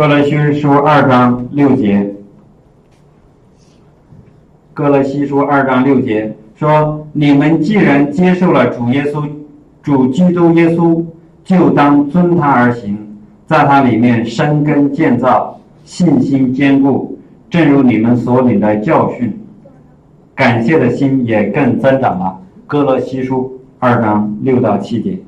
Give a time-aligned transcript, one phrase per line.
[0.00, 2.14] 哥罗西书二章六节，
[4.72, 9.28] 哥罗西书二章六节说：“你们既然接受了主耶稣，
[9.82, 11.04] 主基督耶稣，
[11.44, 12.96] 就当遵他而行，
[13.46, 17.18] 在他里面生根建造，信心坚固，
[17.50, 19.38] 正如你们所领的教训，
[20.34, 25.18] 感谢的心也更增长了。”哥罗西书二章六到七节。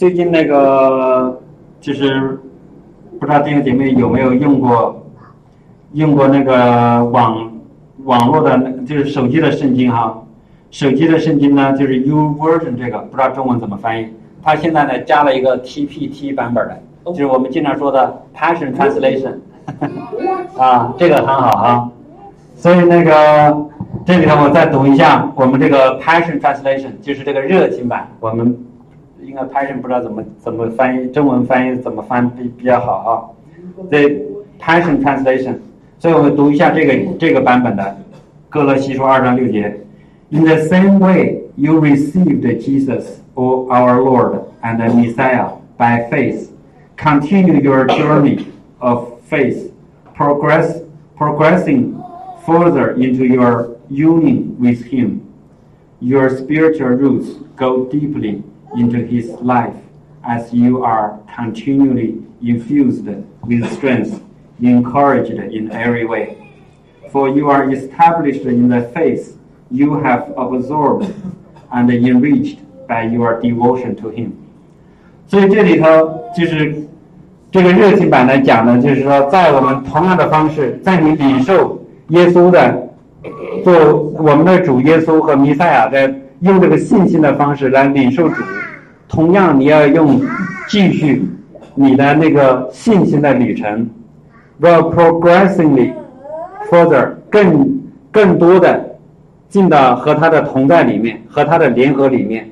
[0.00, 1.38] 最近那个
[1.78, 2.40] 就是
[3.18, 5.06] 不知道弟兄姐妹有没有用过
[5.92, 7.52] 用过那个网
[8.04, 10.22] 网络的，就是手机的圣经哈。
[10.70, 14.06] 手机的圣经呢，就是 U version 这个，不知道中文怎么翻译。
[14.42, 16.80] 它现在呢加了一个 TPT 版本的，
[17.12, 19.34] 就是我们经常说的 Passion Translation
[20.56, 21.90] 啊，这个很好啊。
[22.56, 23.68] 所以那个
[24.06, 28.56] 这里头我再读一下我们这个 Passion Translation，就是这个热情版，我们。
[29.21, 33.09] 应该 passion 不知道怎么怎么翻译，中文翻译怎么翻比比较好啊？
[33.89, 34.09] The
[34.59, 35.55] passion translation，
[35.99, 37.83] 所以我们读一下这个这个版本的《
[38.49, 39.81] 哥罗西书》二章六节。
[40.29, 46.49] In the same way you received Jesus, O our Lord and Messiah, by faith,
[46.97, 48.47] continue your journey
[48.79, 49.71] of faith,
[50.15, 50.81] progress
[51.15, 51.95] progressing
[52.45, 55.21] further into your union with Him.
[55.99, 58.43] Your spiritual roots go deeply
[58.77, 59.75] into his life
[60.23, 63.07] as you are continually infused
[63.41, 64.19] with strength,
[64.61, 66.37] encouraged in every way.
[67.11, 69.37] For you are established in the faith
[69.71, 71.13] you have absorbed
[71.71, 74.31] and enriched by your devotion to him.
[75.27, 75.85] 所以这里头
[76.35, 76.83] 就是
[77.51, 82.89] 这个热情版呢讲的，就是说，在我们同样的方式，在你领受耶稣的
[83.63, 88.42] 做我们的主耶稣和弥赛亚的 用这个信心的方式来领受主，
[89.08, 90.20] 同样你要用
[90.68, 91.22] 继续
[91.74, 93.88] 你的那个信心的旅程
[94.60, 95.92] ，will progressively
[96.70, 97.78] further 更
[98.10, 98.96] 更多的
[99.50, 102.50] 进到和他的同在里面，和他的联合里面，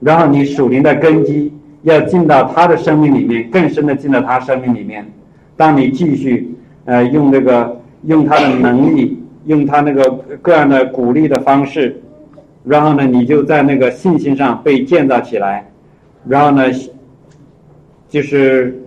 [0.00, 1.50] 然后你属灵的根基
[1.82, 5.10] 要进到他的生命里面，更深的进到他生命里面。
[5.56, 10.10] 当你继续呃用这个用他的能力，用他那个
[10.42, 12.02] 各样的鼓励的方式。
[12.64, 15.70] 然后呢，你就在那个信心上被建造起来，
[16.26, 16.64] 然后呢，
[18.08, 18.82] 就是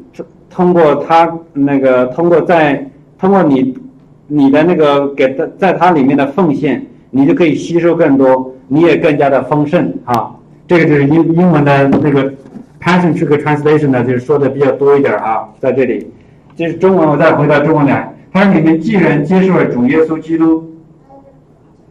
[0.50, 2.90] 通过他那个通过在
[3.20, 3.78] 通过你
[4.26, 10.36] 你的那个给他在他里面的奉献，你就可以吸收更多，你也更加的丰盛啊。
[10.68, 12.34] 这个就是英英文的那个
[12.82, 16.12] passion 这个 translation 呢，就是说的比较多一点啊，在这里，
[16.56, 20.74] 就是中文我再回到中文来，他说你们既然接受了主耶稣基督。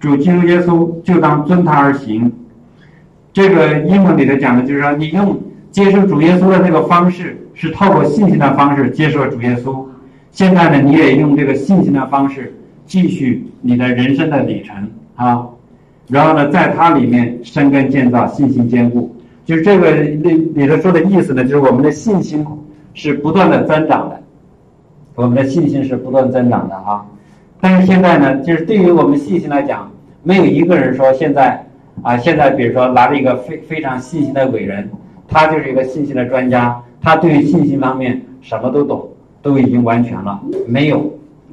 [0.06, 2.32] 主基督耶稣就当遵他而行。
[3.32, 5.36] 这个英文里头讲的就是说，你用
[5.72, 9.84] 接受主耶稣的那个方式，是透过信心的方式接受主耶稣。
[10.30, 12.54] 现在呢，你也用这个信心的方式
[12.86, 14.76] 继续你的人生的旅程
[15.16, 15.44] 啊。
[16.08, 19.12] 然后呢，在它里面生根建造，信心坚固。
[19.44, 22.46] 就是这个里里头说的意思呢，就是我们的信心
[22.94, 24.22] 是不断的增长的，
[25.16, 27.04] 我们的信心是不断增长的啊。
[27.60, 29.90] 但是现在呢，就是对于我们信心来讲，
[30.26, 31.64] 没有一个人说现在
[32.02, 34.90] 啊，现在比如说拿着一个非非常信心的伟人，
[35.28, 39.08] 他就是一个信心的专家，他对于信心方面什么都懂，
[39.40, 40.40] 都已经完全了。
[40.66, 41.08] 没有，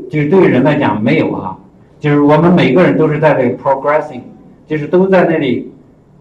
[0.09, 1.55] 就是对于人来讲没有啊，
[1.99, 4.21] 就是我们每个人都是在这个 progressing，
[4.65, 5.71] 就是都在那里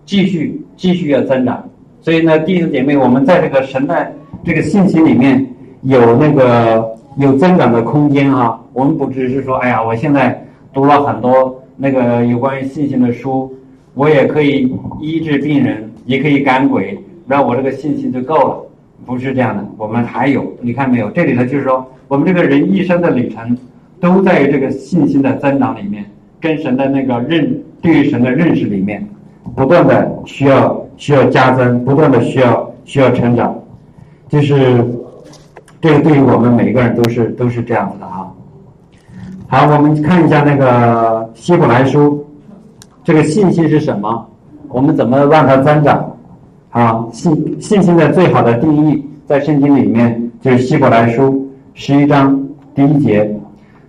[0.05, 1.67] 继续继续要增长。
[2.03, 4.13] 所以呢，弟兄姐妹，我们在这个神的
[4.45, 5.47] 这个信心里面
[5.81, 6.93] 有那个。
[7.19, 10.43] 有增长的空间哈，我们不只是说，哎呀，我现在
[10.73, 13.53] 读了很多那个有关于信心的书，
[13.95, 18.67] 我也可以医治病人，也可以赶鬼，那我这个信心就够了，
[19.07, 19.67] 不是这样的。
[19.77, 21.11] 我们还有，你看没有？
[21.11, 23.57] 这里头就是说，我们这个人一生的旅程，
[24.01, 26.05] 都在于这个信心的增长里面，
[26.41, 29.07] 跟神的那个认，对于神的认识里面，
[29.55, 33.59] 不断的需要需要加增，不断的需要需要成长，
[34.29, 34.85] 就是。
[35.81, 38.33] 这个对于我们每个人都是都是这样子的哈。
[39.55, 42.25] 好，我们看一下那个希伯来书，
[43.05, 44.27] 这个信心是什么？
[44.71, 46.11] 我们怎么让它增长？
[46.71, 53.31] 啊，信信心的最好的定义，在圣经里面就是希伯来书十一章第一节，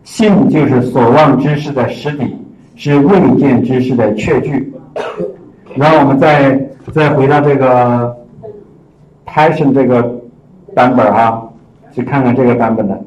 [0.03, 2.35] 信就是所望之事的实底，
[2.75, 4.73] 是未见之事的确据。
[5.75, 6.59] 然后我们再
[6.91, 8.13] 再回到这个
[9.25, 10.03] passion 这个
[10.75, 11.41] 版本哈。
[11.93, 12.99] 去看看这个版本的，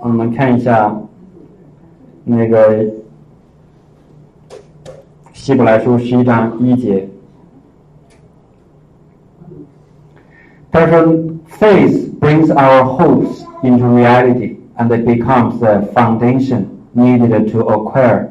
[0.00, 0.94] 我们看一下
[2.24, 2.84] 那个
[5.32, 7.08] 希伯来书十一章一节。
[10.70, 11.04] 他说：“
[11.60, 16.64] Faith brings our hopes into reality, and it becomes the foundation
[16.94, 18.30] needed to acquire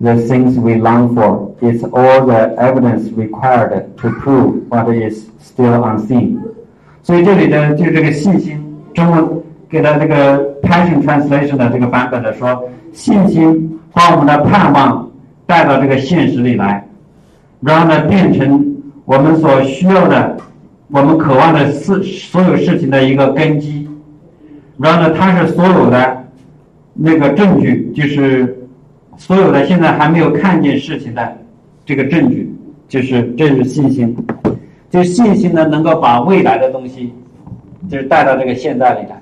[0.00, 1.54] the things we long for.
[1.62, 6.38] It's all the evidence required to prove what is still unseen.”
[7.02, 15.11] 所以这里的就这个信心，中文 给了这个 Passion Translation 的这个版本的说，信心把我们的盼望
[15.45, 16.87] 带到这个现实里来，
[17.61, 18.75] 然后呢，变成
[19.05, 20.37] 我们所需要的。
[20.89, 23.85] 我们渴望的事，所有事情的一个根基，
[24.77, 26.23] 然后呢，它是所有的
[26.93, 28.57] 那个证据，就是
[29.17, 31.37] 所有的现在还没有看见事情的
[31.85, 32.49] 这个证据，
[32.87, 34.15] 就是这是信心，
[34.89, 37.13] 就信心呢，能够把未来的东西，
[37.89, 39.16] 就是带到这个现在里来，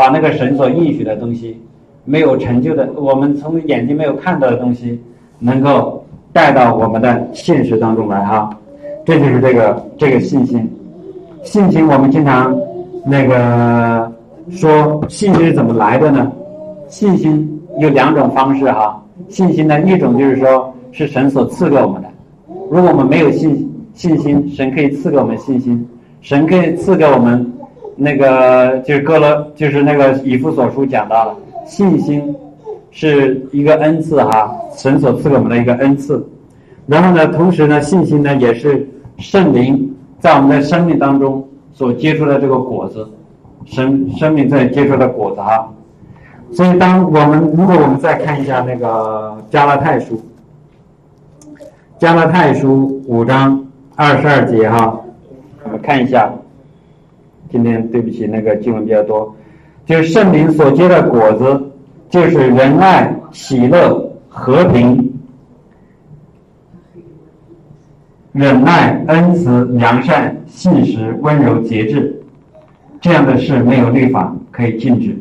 [0.00, 1.60] 把那个神所应许的东西，
[2.06, 4.98] 没有成就的，我们从眼睛没有看到的东西，
[5.38, 6.02] 能够
[6.32, 8.48] 带到我们的现实当中来哈，
[9.04, 10.66] 这就是这个这个信心。
[11.42, 12.58] 信心，我们经常
[13.04, 14.10] 那个
[14.50, 16.32] 说信心是怎么来的呢？
[16.88, 19.04] 信心有两种方式哈。
[19.28, 22.08] 信心呢，一种就是说是神所赐给我们的。
[22.70, 25.86] 如果我们没有信信心，神可以赐给我们信心，
[26.22, 27.52] 神可以赐给我们
[28.00, 31.36] 那个就是哥罗，就是那个以弗所书讲到了，
[31.66, 32.34] 信心
[32.90, 36.26] 是一个恩赐哈，神所赐给我们的一个恩赐。
[36.86, 38.88] 然后呢，同时呢，信心呢也是
[39.18, 39.94] 圣灵。
[40.18, 41.42] 在我们的生命当中
[41.72, 43.08] 所结出的这个果子，
[43.64, 45.66] 生生命在结出的果子哈。
[46.52, 50.20] 所以，当我们如果我们再看一下那个加拉太书，
[51.98, 55.00] 加拉太书五章二十二节哈，
[55.64, 56.30] 我们看一下。
[57.50, 59.34] 今天对不起，那个经文比较多，
[59.86, 61.72] 就是圣灵所结的果子，
[62.08, 65.06] 就是仁爱、喜乐、和平。
[68.32, 72.22] 忍耐、恩慈、良善、信实、温柔、节制，
[73.00, 75.18] 这样的事没有律法可以禁止。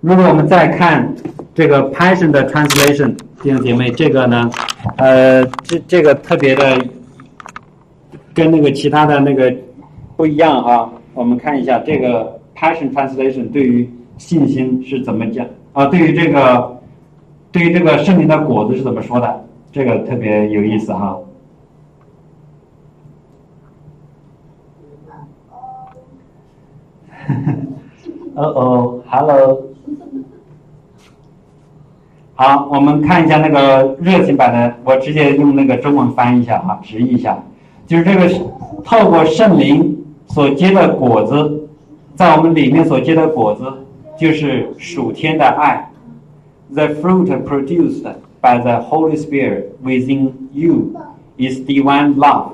[0.00, 1.14] 如果我们再看
[1.54, 4.50] 这个 Passion 的 translation，弟兄姐妹，这个呢，
[4.96, 6.84] 呃，这这个特别的
[8.34, 9.54] 跟那个其他的那个
[10.16, 10.90] 不一样啊。
[11.14, 13.88] 我们看一下这个 Passion translation 对于
[14.18, 15.86] 信心是怎么讲啊？
[15.86, 16.80] 对于这个
[17.50, 19.44] 对于这个圣灵的果子是怎么说的？
[19.72, 21.18] 这个特别有意思哈。
[28.34, 29.62] 哦哦，Hello，
[32.34, 37.42] 好，我们看一下那个热情版的，我直接用那个中文翻译一下哈，直译一下，
[37.86, 38.28] 就是这个
[38.84, 41.68] 透过圣灵所结的果子，
[42.14, 43.64] 在我们里面所结的果子，
[44.18, 45.90] 就是属天的爱
[46.72, 48.02] ，The fruit produced
[48.40, 50.92] by the Holy Spirit within you
[51.36, 52.52] is divine love.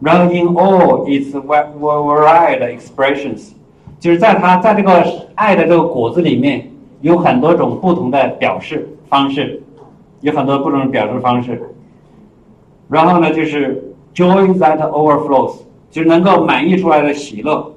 [0.00, 3.50] Running all its varied expressions，
[3.98, 6.70] 就是在它在这个爱的这个果子里面，
[7.00, 9.62] 有很多种不同的表示方式，
[10.20, 11.60] 有很多不同的表示方式。
[12.88, 15.56] 然后呢，就是 joy that overflows，
[15.90, 17.74] 就是能够满溢出来的喜乐。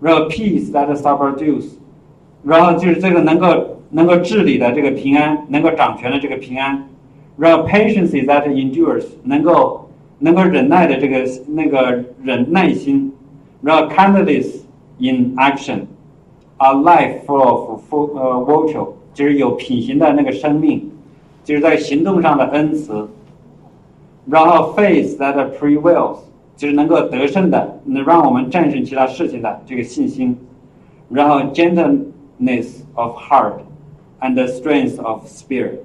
[0.00, 1.70] 然后 peace that subdues，
[2.42, 6.88] 然后就是这个能够能够治理的这个平安，能够掌权的这个平安。
[7.36, 9.84] 然后 patience that endures，能够。
[10.20, 13.12] 能够忍耐的这个那个忍耐心，
[13.62, 14.62] 然后 kindness
[14.98, 20.90] in action，a life full of full 呃 virtue，就是有品行的那个生命，
[21.44, 23.08] 就是在行动上的恩慈。
[24.26, 26.16] 然后 faith that prevails，
[26.58, 30.36] 就是能够得胜的，能让我们战胜其他事情的这个信心。
[31.08, 33.54] 然后 gentleness of heart
[34.20, 35.78] and strength of spirit，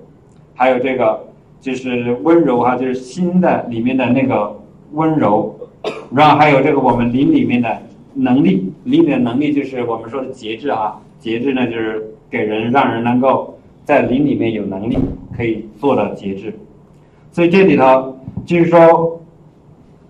[0.53, 1.32] 还有这个。
[1.63, 4.60] 就是温柔哈，就是心的里面的那个
[4.92, 5.56] 温柔，
[6.13, 7.82] 然后还有这个我们灵里面的
[8.15, 14.98] 能力，灵里的能力就是我们说的节制啊，节制呢就是给人让人能够在灵里面有能力
[15.34, 16.53] 可以做到节制，
[17.32, 19.22] 所以这里头就是说，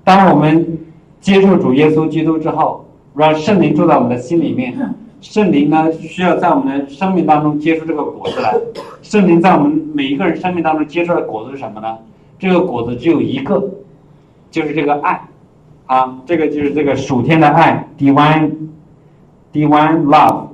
[0.04, 0.78] 当我们
[1.22, 4.74] 接受主耶稣基督之后，让圣灵住在我们的心里面。
[5.22, 8.54] 圣灵呢，需要在我们的生命当中结出这个果子来。
[9.02, 11.98] 圣灵在我们每一个人生命当中结出的果子是什么呢？
[12.38, 13.72] 这个果子只有一个，
[14.52, 15.22] 就是这个爱，
[15.86, 18.52] 啊，这个就是这个属天的爱，divine
[19.54, 20.48] divine love。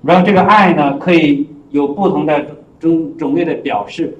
[0.00, 2.46] 然后这个爱呢，可以有不同的
[2.80, 4.16] 种种类的表示。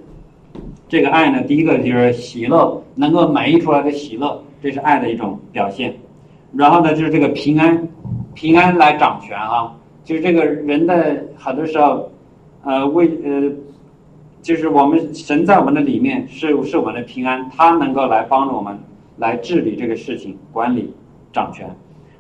[0.87, 5.95] 这个爱呢，第一个就是喜乐，能够满溢出来的喜乐，这是爱的一种表现。
[6.55, 7.87] 然后呢，就是这个平安，
[8.33, 9.71] 平安来掌权啊。
[10.05, 12.11] 就是这个人的很多时候，
[12.63, 13.53] 呃，为呃，
[14.41, 18.75] 就是我们神在我们的里面是是我们的平安，他能够来帮助我们
[19.19, 20.91] 来治理这个事情，管理
[21.31, 21.69] 掌权。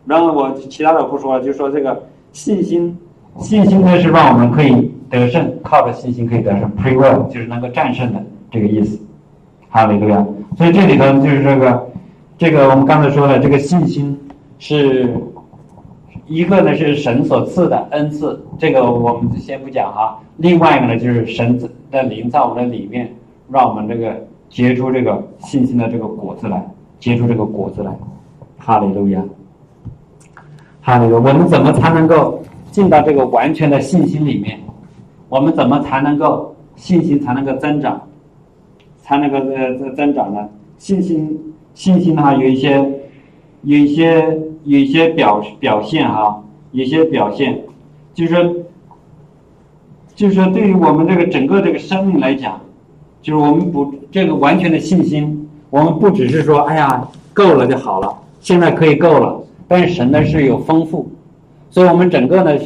[0.04, 2.94] 然后我其他的不说了，就说这个信心，
[3.38, 9.00] 信心呢是让我们可以得胜，靠着信心可以得胜，prevail 就是能够战胜的这个意思。
[9.70, 10.26] 哈利路亚。
[10.56, 11.90] 所以这里头就是这个，
[12.36, 14.18] 这个我们刚才说的这个信心
[14.58, 15.08] 是
[16.26, 20.18] 一个呢是神所赐的恩赐，这个我们先不讲哈。
[20.38, 21.56] 另外一个呢就是神
[21.92, 23.14] 的灵在我们的里面，
[23.48, 26.66] 让我们这个结出这个信心的这个果子来，
[26.98, 27.92] 结出这个果子来。
[28.58, 29.22] 哈利路亚。
[30.80, 31.32] 哈利路亚。
[31.32, 34.58] 我们怎么才能够进到这个完全的信心里面？
[35.28, 38.00] 我们怎么才能够信心才能够增长？
[39.02, 40.48] 才能够呃增增长呢？
[40.78, 41.38] 信心
[41.74, 42.76] 信心的话，有一些
[43.62, 47.60] 有一些有一些表表现哈，有些表现，
[48.14, 48.54] 就是说，
[50.14, 52.60] 就是说，对于我们这个整个这个生命来讲，
[53.20, 59.40] 就是我们不这个完全的信心，我们不只是说，哎呀，够了就好了，现在可以够了。
[59.66, 61.10] 但是神呢是有丰富，
[61.70, 62.56] 所以我们整个呢，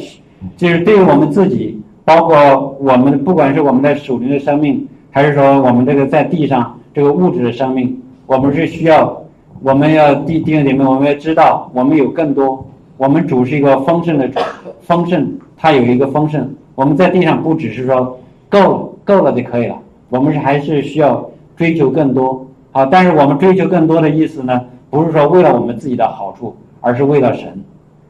[0.55, 4.87] 就是对于我们自己，包括我们不管是我们的属灵的生命。
[5.11, 7.99] 还是说我们这个在地上这个物质的生命，
[8.29, 9.23] 我们是需要，
[9.63, 12.63] 我们要弟弟兄姐妹，我们要知道，我们有更多。
[12.95, 14.39] 我们主是一个丰盛的主，
[14.81, 16.47] 丰盛，它有一个丰盛。
[16.75, 19.75] 我们在地上不只是说够了，够了就可以了，
[20.09, 22.45] 我们是还是需要追求更多。
[22.71, 27.59] 好，但是我们追求更多的意思呢，不是说为了我们自己的好处，而是为了神，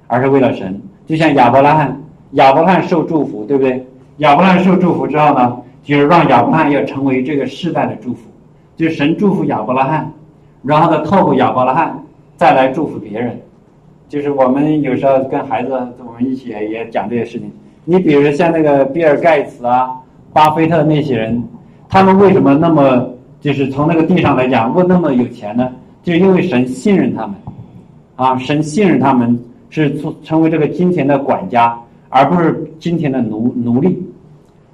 [0.08, 0.82] 而是为了神。
[1.08, 1.98] 就像亚伯拉罕，
[2.32, 3.88] 亚伯拉罕受祝福，对不对？
[4.18, 5.56] 亚伯拉罕受祝福之后呢？
[5.82, 8.29] 就是让亚伯拉罕要成为这个世代的祝福，
[8.80, 10.10] 就是神祝福亚伯拉罕，
[10.64, 12.02] 然后呢，透过亚伯拉罕
[12.38, 13.38] 再来祝福别人。
[14.08, 17.52] 就是我们有时候跟孩子我们一起也讲这些事情。
[17.84, 19.92] 你比如像那个比尔盖茨啊、
[20.32, 21.44] 巴菲特那些人，
[21.90, 23.06] 他们为什么那么
[23.42, 25.70] 就是从那个地上来讲，为那么有钱呢？
[26.02, 27.36] 就因为神信任他们，
[28.16, 29.38] 啊，神信任他们
[29.70, 29.94] 是
[30.24, 34.02] 成为这个金钱的管家，而不是金钱的奴奴隶。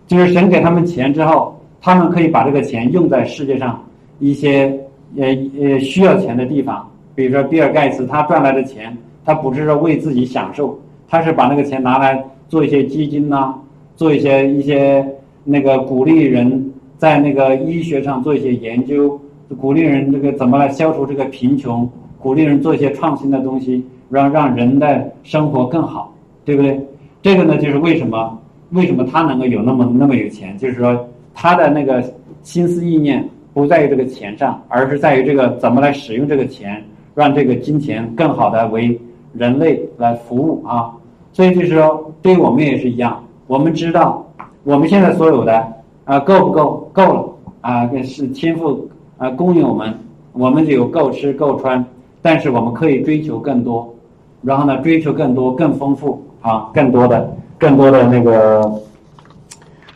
[0.06, 3.84] 就是神给他们钱之后，他们可以把这个钱用在世界上
[4.20, 4.78] 一些
[5.18, 5.26] 呃
[5.60, 6.90] 呃需要钱的地方。
[7.14, 13.56] 比如说比尔盖茨，他赚来的钱，他不是说为自己享受，他是把那个钱拿来做一些基金呐，
[13.96, 15.06] 做一些一些
[15.44, 19.20] 那个鼓励人在那个医学上做一些研究，
[19.58, 26.80] 鼓励人这个怎么来消除这个贫穷，鼓励人做一些创新的东西，让让人的生活更好，对不对？
[27.22, 28.38] 这个呢，就是为什么？
[28.72, 30.58] 为什么他能够有那么那么有钱？
[30.58, 32.04] 就是说，他的那个
[32.44, 33.24] 心思意念
[33.56, 36.84] 不在于这个钱上，而是在于这个怎么来使用这个钱，
[37.14, 39.00] 让这个金钱更好的为
[39.32, 40.92] 人类来服务啊。
[41.32, 43.24] 所以就是说，对我们也是一样。
[43.48, 44.28] 我们知道，
[44.66, 45.66] 我们现在所有的
[46.04, 46.92] 啊够不够？
[46.92, 47.30] 够了
[47.62, 49.98] 啊，是天赋啊供应我们，
[50.34, 51.84] 我们就有够吃够穿。
[52.22, 53.96] 但是我们可以追求更多，
[54.42, 57.34] 然后呢，追求更多更丰富啊，更多的。
[57.58, 58.82] 更多的那个，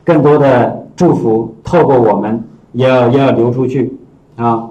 [0.06, 2.42] 更多的祝福透过我们，
[2.74, 3.92] 要也要流出去
[4.36, 4.70] 啊！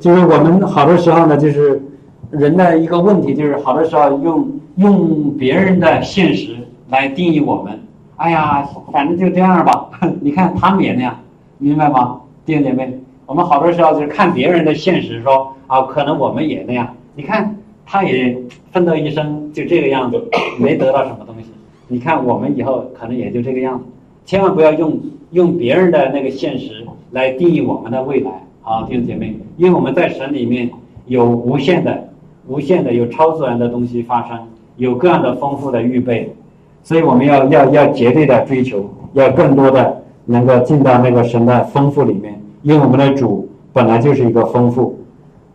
[0.00, 1.82] 就是我们好多时候呢，就是
[2.30, 6.56] 人的一个问题，就是好多时候用用别人的现实
[6.88, 7.78] 来定义我们。
[8.16, 11.18] 哎呀，反正就这样吧， 你看他们也那样，
[11.58, 12.98] 明白吗，弟兄姐妹？
[13.26, 16.94] 我们好多时候就是看别人的现实，说啊，可能我们也那样。
[17.14, 18.36] 你看，他也
[18.72, 20.22] 奋斗一生就这个样子，
[20.58, 21.50] 没得到什么东西。
[21.88, 23.84] 你看，我们以后可能也就这个样子，
[24.24, 24.98] 千万不要用
[25.30, 28.30] 用别人的那个现实来定义我们的未来
[28.62, 30.70] 啊，弟兄姐妹，因为我们在神里面
[31.06, 32.08] 有无限的、
[32.48, 34.38] 无限的有超自然的东西发生，
[34.76, 36.34] 有各样的丰富的预备，
[36.82, 44.98] 所以我们要要要绝对的追求，要更多的能够进到那个神的丰富里面，因为我们的主本来就是一个丰富，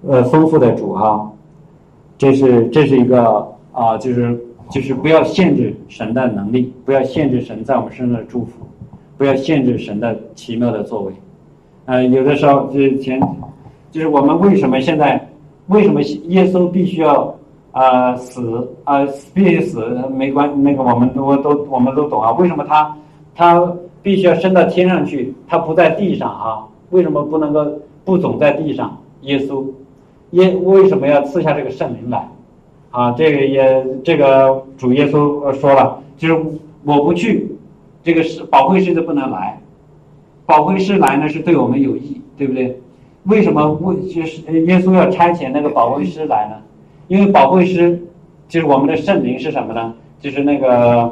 [0.08, 1.32] 呃，丰富的主哈，
[2.17, 4.39] 这是这是一个啊，就是。
[4.72, 8.65] 就是不要限制神的能力，不要限制神在我们身上的祝福，
[9.17, 11.13] 不要限制神的奇妙的作为。
[11.86, 13.19] 呃，有的时候就是前，
[13.91, 15.29] 就是我们为什么现在
[15.67, 17.36] 为什么耶稣必须要
[17.72, 22.31] 啊死啊必须死没关那个我们都都我们都懂啊？
[22.34, 22.98] 为什么他
[23.36, 25.34] 他必须要升到天上去？
[25.48, 26.65] 他不在地上啊？
[26.89, 27.65] 为什么不能够
[28.03, 28.98] 不总在地上？
[29.22, 29.65] 耶稣
[30.31, 32.27] 耶为什么要赐下这个圣灵来？
[32.91, 36.36] 啊，这个也这个主耶稣说了，就是
[36.84, 37.55] 我不去，
[38.06, 39.60] 这个是保惠师就不能来，
[40.46, 42.80] 保惠师来呢是对我们有益，对不对？
[43.24, 46.56] 为什么为就是耶稣要差遣那个保惠师来呢？
[47.08, 48.00] 因为保惠师
[48.48, 49.96] 就是我们的圣灵是什么呢？
[50.22, 51.12] 就是那个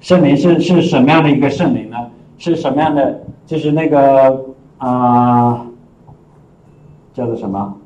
[0.00, 1.96] 圣灵是是什么样的一个圣灵呢？
[2.38, 3.20] 是什么样的？
[3.44, 4.40] 就是那个
[4.78, 5.66] 啊，
[7.12, 7.76] 叫做什么？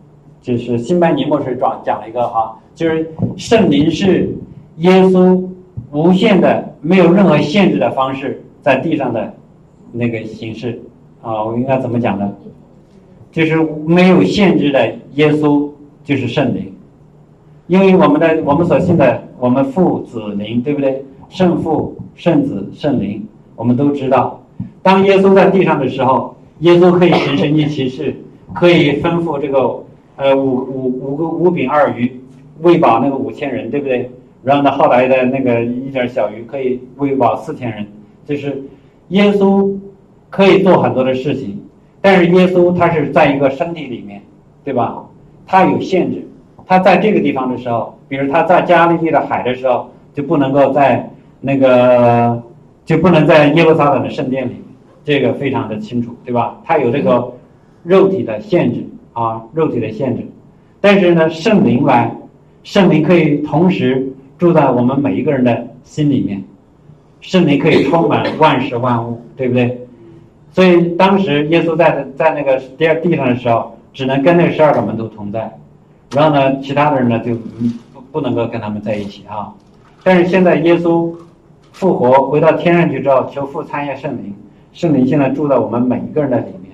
[0.43, 4.33] 就是新白尼莫水讲讲了一个哈，就是圣灵是
[4.77, 5.43] 耶稣
[5.97, 9.33] 无限的、没有任何限制的方式在地上的
[9.93, 10.79] 那个形式
[11.23, 12.31] 啊，我应该怎么讲呢？
[13.33, 15.71] 就是没有限制的耶稣
[16.05, 16.71] 就是圣灵，
[17.67, 21.03] 因为我们的我们所信的我们父子灵，对不对？
[21.31, 23.27] 圣父、圣子、圣灵，
[23.57, 24.43] 我们都知道，
[24.83, 28.15] 当耶稣在地上的时候，耶稣可以行神迹奇事，
[28.53, 29.83] 可以吩咐这个。
[30.19, 32.11] 呃，五五五个五饼二鱼
[32.63, 34.11] 喂饱那个五千人，对不对？
[34.47, 37.85] 然后呢，后来的那个一点小鱼可以喂饱四千人，
[38.25, 38.63] 就是
[39.09, 39.77] 耶稣
[40.31, 41.61] 可以做很多的事情，
[42.01, 44.23] 但是耶稣他是在一个身体里面，
[44.63, 45.03] 对吧？
[45.47, 46.25] 他有限制，
[46.65, 51.11] 他在这个地方的时候，比如他在加利利的海的时候，就不能够在
[51.41, 52.41] 那个
[52.85, 54.55] 就不能在耶路撒冷的圣殿里，
[55.05, 56.61] 这个非常的清楚，对吧？
[56.65, 57.33] 他有这个
[57.83, 58.87] 肉体的限制。
[59.17, 60.27] 啊，肉体的限制，
[60.79, 62.15] 但是呢，圣灵来，
[62.65, 66.43] 圣灵可以同时住在我们每一个人的心里面，
[67.21, 69.87] 圣灵可以充满万事万物，对不对？
[70.53, 75.59] 所以当时耶稣在在那个第二地上的时候，只能跟那十二个门徒同在，
[76.15, 79.53] 然后呢，其他的人呢就不不能够跟他们在一起啊。
[80.03, 81.13] 但是现在耶稣
[81.73, 84.35] 复活回到天上去之后，求父参与圣灵，
[84.73, 86.73] 圣灵现在住在我们每一个人的里面。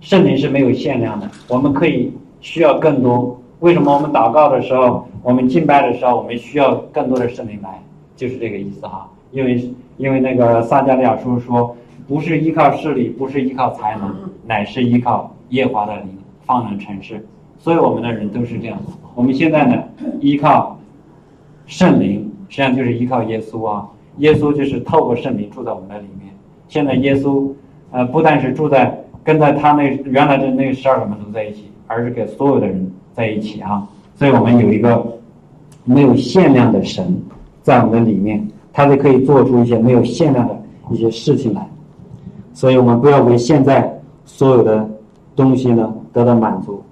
[0.00, 3.40] 圣灵是没有限量的，我们可以需要更多。
[3.60, 7.82] 为什么我们祷告的时候，我们敬拜的时候，我们需要更多的圣灵来？
[8.14, 9.10] 就是这个意思哈。
[9.32, 14.14] 因为因为那个撒迦利亚书说，不是依靠势力，不是依靠才能，
[14.46, 17.26] 乃是依靠耶华的灵，方能成事。
[17.58, 18.78] 所以我们的人都是这样。
[19.16, 19.82] 我们现在呢，
[20.20, 20.78] 依靠
[21.66, 23.88] 圣灵，实际上就是依靠耶稣啊。
[24.18, 26.32] 耶稣就是透过圣灵住在我们的里面。
[26.68, 27.50] 现在耶稣，
[27.90, 29.02] 呃，不但是住在。
[29.24, 33.84] 跟在他那原来的那十二个门徒在一起，而是跟所有的人在一起啊！
[34.14, 35.15] 所以我们有一个
[35.86, 37.18] 没有限量的神
[37.62, 40.54] 在我们的里面，他就可以做出一些没有限量的
[40.90, 41.66] 一些事情来。
[42.52, 44.86] 所以我们不要为现在所有的
[45.34, 46.82] 东西呢得到满足，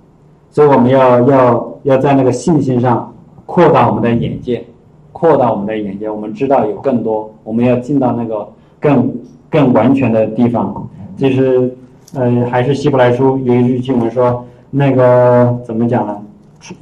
[0.50, 3.12] 所以我们要要要在那个信心上
[3.44, 4.64] 扩大我们的眼界，
[5.12, 6.09] 扩大我们的眼界。
[6.09, 8.48] 我们知道有更多，我们要进到那个
[8.80, 9.14] 更
[9.50, 11.76] 更完全的地方，就是。
[12.16, 16.16] 呃，还是希伯来书有一句经文说，那个怎么讲呢？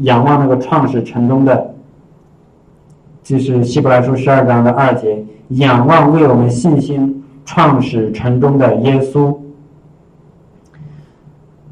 [0.00, 1.71] 仰望那个创始成终的，
[3.22, 9.34] 就是希伯来书十二章的二节，仰望为我们信心创始成终的耶稣，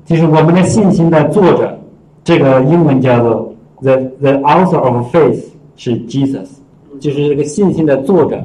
[0.04, 1.76] 就是我们的信心的作者。
[2.22, 5.42] 这个英文叫做 the the author of faith
[5.76, 6.46] 是 Jesus，
[7.00, 8.38] 就是这个信心的作者，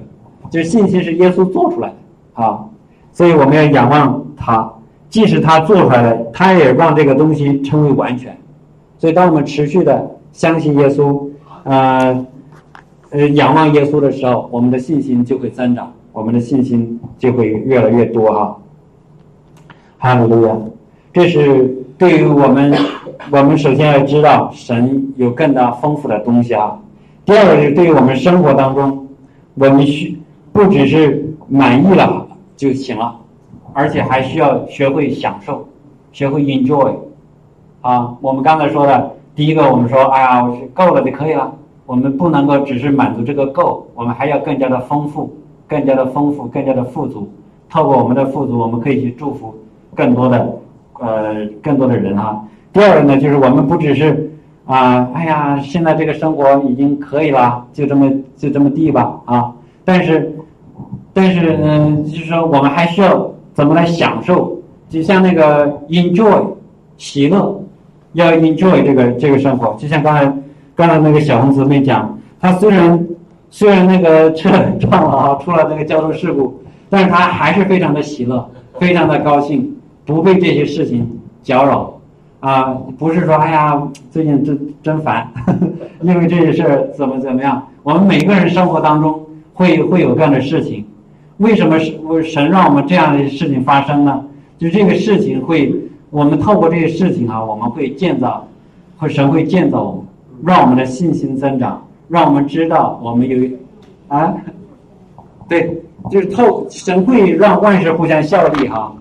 [0.49, 2.65] 就是信心是耶稣做出来的啊，
[3.11, 4.71] 所以我们要仰望他。
[5.09, 8.35] 即使他做出来了，他也让这个东西成为完全。
[8.97, 11.25] 所以，当我们持续的相信耶稣，
[11.63, 12.25] 呃，
[13.15, 18.57] 呃，仰望耶稣的时候，我们的信心就会增长，我们的信心就会越来越多哈。
[19.97, 20.53] 哈利路亚！
[21.13, 22.75] 这是对于我们，
[23.31, 26.77] 我们首先要知道神有更大丰富的东西啊。
[27.23, 29.07] 第二个是对于我们生活当中，
[29.53, 30.19] 我们需
[30.51, 33.15] 不只是满意了就行了。
[33.71, 35.69] 而且还需要学会享受，
[36.11, 36.93] 学会 enjoy，
[37.79, 41.53] 啊，我们刚才说的第一个，我们说，哎呀，我是够了就可以了。
[41.85, 45.33] 我们不能够只是满足这个够，我们还要更加的丰富，
[45.67, 47.29] 更加的丰富，更加的富足。
[47.69, 49.53] 透过我们的富足，我们可以去祝福
[49.93, 50.57] 更多的，
[50.99, 52.41] 呃，更多的人啊。
[52.73, 54.31] 第二个呢，就是我们不只是
[54.65, 59.51] 啊，哎呀，现在这个生活已经可以了，就这么就这么地吧啊。
[59.83, 60.35] 但是，
[61.13, 63.31] 但是嗯，就是说我们还需要。
[63.55, 64.53] 怎么来享受？
[64.89, 66.45] 就像那个 enjoy
[66.97, 67.57] 喜乐，
[68.11, 69.73] 要 enjoy 这个这个生活。
[69.79, 70.25] 就像刚才
[70.75, 73.07] 刚才那个小红姊妹讲，她虽然
[73.49, 79.73] 虽然那个车撞了啊，出了那个交通事故，但是她还是非常的喜乐，非常的高兴，
[80.05, 81.97] 不被这些事情搅扰
[82.41, 82.75] 啊。
[82.97, 85.31] 不是说哎呀，最近真真烦，
[86.01, 87.65] 因为这些事儿怎么怎么样。
[87.81, 90.85] 我们每个人生活当中会会有这样的事情。
[91.37, 94.25] 为什么神神让我们这样的事情发生呢？
[94.57, 95.73] 就这个事情会，
[96.09, 98.47] 我们透过这些事情啊，我们会建造，
[98.97, 100.04] 会神会建造我们，
[100.43, 103.47] 让我们的信心增长，让我们知道我们有，
[104.07, 104.33] 啊，
[105.47, 108.91] 对，就是透神会让万事互相效力哈，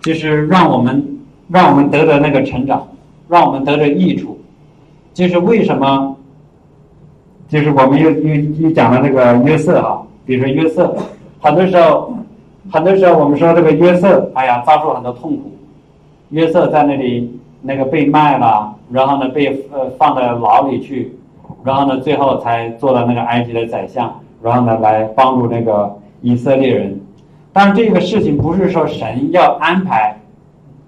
[0.00, 2.86] 就是让我们让我们得到那个成长，
[3.28, 4.38] 让我们得到益处，
[5.12, 6.16] 就是为什么？
[7.48, 10.96] 就是我们又又又讲了那个约瑟哈，比如说约瑟。
[11.38, 12.16] 很多时候，
[12.70, 15.52] 很多时候我们说这个约瑟，哎呀，遭受很多痛苦。
[16.30, 17.30] 约瑟在那里
[17.60, 21.16] 那个被卖了，然后呢被呃放在牢里去，
[21.64, 27.00] 然后呢最后才做了那个埃及的宰相，然后呢来帮助那个以色列人。
[27.52, 30.16] 但是这个事情不是说神要安排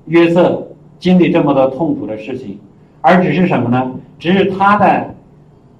[0.06, 0.66] 约瑟
[0.98, 2.58] 经历这么多痛苦的事情，
[3.00, 3.92] 而只是什么呢？
[4.18, 5.14] 只是他的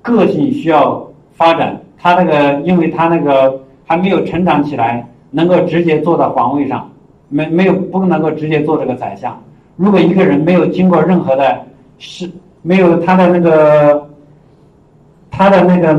[0.02, 6.90] 个性需要发展，他那个因为他那个还没有成长起来，能够直接坐到皇位上，
[7.28, 9.38] 没没有不能够直接做这个宰相。
[9.76, 11.64] 如果一个人没有经过任何的
[12.06, 14.08] 是没有他的那个
[15.30, 15.98] 他的那个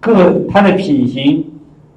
[0.00, 1.42] 个他的品行，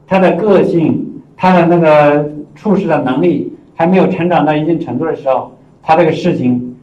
[0.07, 5.51] 他的个性，他的那个处事的能力还没有成长到一定程度的时候，
[5.83, 6.77] 他这个事情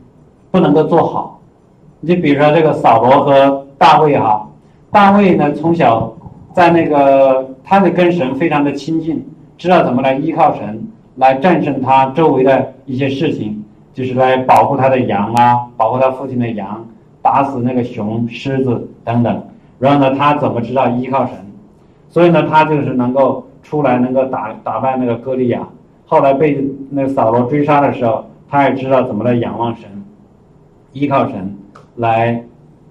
[0.50, 1.40] 不能够做好。
[2.00, 4.46] 你比如说这个扫罗和大卫哈，
[4.90, 6.12] 大卫呢从小
[6.52, 10.86] 在那个他的跟神非常的亲近，知道怎么来依靠神
[11.16, 13.57] 来战胜他周围的一些事情。
[13.98, 16.86] 就是来保护他的羊啊，保护他父亲的羊，
[17.20, 19.42] 打死那个熊、狮子等等。
[19.80, 21.34] 然后呢，他怎么知道依靠神？
[22.08, 25.66] 所以呢，他就是能够出来，能够打打败那个歌利亚。
[26.06, 29.90] 后来被那个扫罗追杀的时候，他也知道怎么来仰望神，
[30.92, 31.56] 依靠神
[31.96, 32.44] 来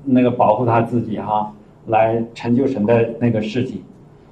[0.03, 1.53] 那个保护他自己哈，
[1.85, 3.81] 来成就神的那个事情。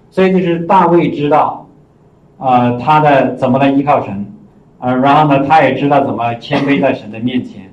[0.09, 1.65] 所以就是大卫知道，
[2.38, 4.25] 啊，他的怎么来依靠神。
[4.86, 7.63] 呃，然后呢，他也知道怎么谦卑在神的面前，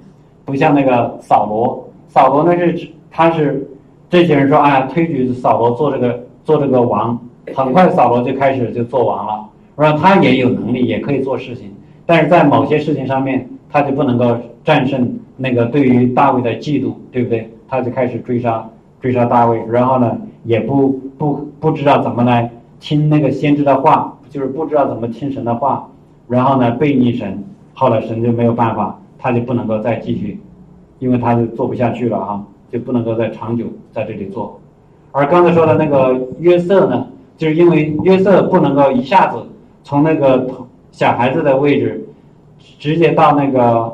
[0.46, 3.68] 不像那个扫罗，扫罗呢是他是
[4.08, 7.20] 这些人说，啊，推举扫罗做这个做这个王，
[7.54, 9.44] 很快扫罗就开始就做王了，
[9.76, 11.70] 然后他也有能力，也可以做事情，
[12.06, 17.52] 但是在某些事情上面，他就不能够战胜那个对于大卫的嫉妒，对不对？
[17.68, 18.66] 他就开始追杀
[19.02, 25.90] 追杀大卫，然后呢，也不不不知道怎么来听那个先知的话，就是不知道怎么听神的话。
[26.28, 27.42] 然后呢，背逆神，
[27.74, 30.40] 后来神就没有办法，他就不能够再继续，
[30.98, 34.58] 因为他就做不下去了哈，就不能够再长久在这里做。
[35.10, 37.06] 而刚才说的那个约瑟呢，
[37.36, 39.36] 就是因为约瑟不能够一下子
[39.84, 40.48] 从那个
[40.90, 42.08] 小孩子的位置，
[42.78, 43.92] 直接到那个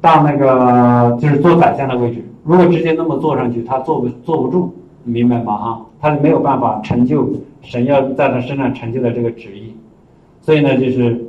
[0.00, 2.24] 到那个就是做宰相的位置。
[2.44, 4.72] 如果直接那么坐上去，他坐不坐不住，
[5.02, 5.56] 明白吗？
[5.56, 7.28] 哈，他是没有办法成就
[7.62, 9.74] 神要在他身上成就的这个旨意。
[10.40, 11.23] 所以呢，就是。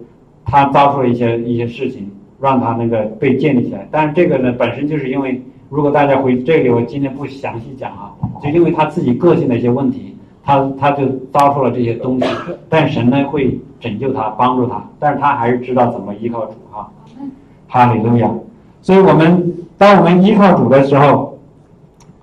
[0.45, 3.87] 他遭受了一些一些事情，让他那个被建立起来。
[3.91, 11.03] 但是这个呢，本身就是因为，如果大家回这里，我今天不详细讲啊，就因为他自己个性的一些问题，他他就
[11.33, 12.25] 遭受了这些东西。
[12.69, 16.87] 但神呢会拯救他，帮助他，但是他还是知道怎么依靠主啊。
[17.67, 18.29] 哈利路亚。
[18.81, 21.39] 所以我们当我们依靠主的时候，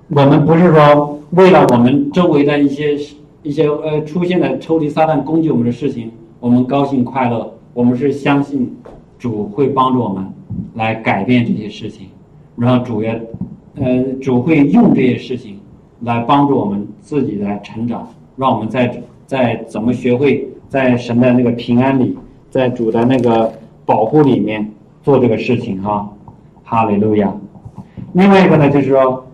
[0.09, 2.97] 我们不是说为了我们周围的一些
[3.43, 7.53] 一些呃出现的抽离撒旦攻击我们的事情，我们高兴快乐。
[7.75, 8.77] 我们是相信
[9.19, 10.27] 主会帮助我们
[10.75, 12.09] 来改变这些事情，
[12.57, 13.11] 然后主也
[13.77, 15.59] 呃主会用这些事情
[16.01, 18.07] 来帮助我们自己来成长，
[18.37, 22.19] 让我们在在怎么学会在神的那个平安里，
[22.51, 23.51] 在主的那个
[23.87, 24.71] 保护里面
[25.03, 26.13] 做这个事情哈，
[26.65, 27.33] 哈利路亚。
[28.13, 29.25] 另外一个呢，就是说，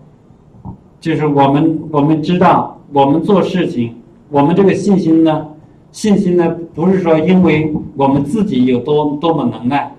[1.01, 3.95] 就是我们我们知道我们做事情，
[4.29, 5.47] 我们这个信心呢。
[5.91, 9.91] 信心呢，不是说因为我们自己有多多么能耐，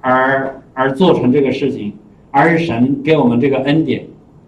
[0.00, 1.92] 而而做成这个事情，
[2.30, 4.04] 而是神给我们这个恩典，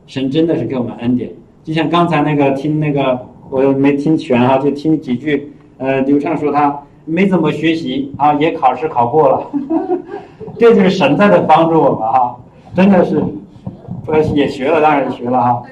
[0.06, 1.30] 神真的是给我们恩典。
[1.62, 5.52] 就像刚才那个听那个，我没听全哈，就听几句。
[5.78, 9.50] 呃，刘畅说他没怎么学习啊，也考试考过了，
[10.58, 12.36] 这就是神在的帮助我们哈，
[12.74, 13.22] 真的是，
[14.06, 15.62] 呃，也学了，当然学了哈，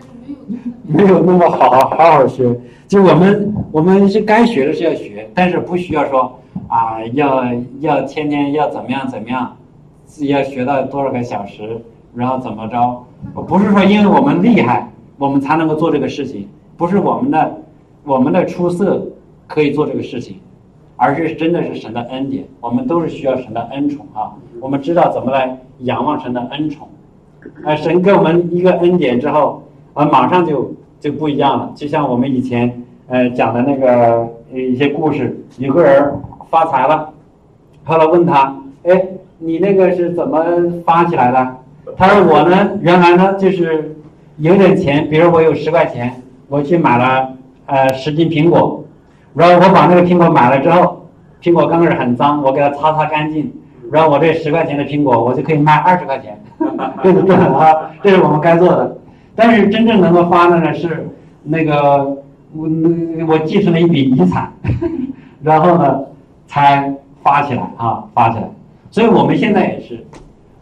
[0.87, 2.55] 没有那么好好好学。
[2.87, 7.45] 就我们，我们是该学的是要学，但是不需要说啊，要
[7.81, 9.57] 要天天要怎么样怎么样，
[10.05, 11.81] 自己要学到多少个小时，
[12.15, 13.05] 然后怎么着？
[13.47, 17.63] 不是说因为我们厉害，我们才能够做这个事情，不是我们的
[18.05, 19.03] 我们的出色
[19.47, 20.39] 可以做这个事情，
[20.97, 24.35] 而是真的是神的恩典，我们都是需要神的恩宠啊！
[24.61, 26.87] 我们知道怎么来仰望神的恩宠，
[27.65, 29.63] 啊，神给我们一个恩典之后，
[29.95, 30.73] 啊，马上就。
[31.01, 36.15] 就不一样了，就像我们以前呃讲的那个一些故事，有个人
[36.49, 37.11] 发财了，
[37.85, 39.05] 后来问他，哎，
[39.37, 40.43] 你那个是怎么
[40.87, 41.57] 发起来的？
[41.95, 43.95] 他说我呢，原来呢就是
[44.39, 47.29] 有点钱，比如我有十块钱，我去买了
[47.67, 48.83] 呃十斤苹果，
[49.35, 51.07] 然后我把那个苹果买了之后，
[51.43, 53.53] 苹果刚开始很脏，我给它擦擦干净，
[53.93, 56.43] 然后我这十块钱的苹果我就可以卖二十块钱，
[57.03, 57.91] 对不对啊？
[58.03, 58.97] 这是我们该做的。
[59.35, 61.09] 但是真正能够发的呢是
[61.43, 62.69] 那个我
[63.29, 64.53] 我继承了一笔遗产，
[65.43, 66.01] 然后呢
[66.47, 68.49] 才发起来啊，发起来。
[68.91, 70.07] 所以我们现在也是，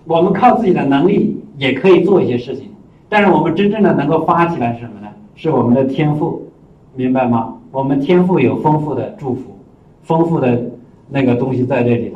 [0.04, 2.70] 我们靠自己的能力也可以做一些事情，
[3.08, 5.08] 但是我们真正的能够发起来是什么呢？
[5.34, 6.48] 是我们的天赋，
[6.94, 7.54] 明白吗？
[7.70, 9.58] 我们天赋有丰富的祝福，
[10.02, 10.62] 丰富的
[11.10, 12.10] 那个东西在这里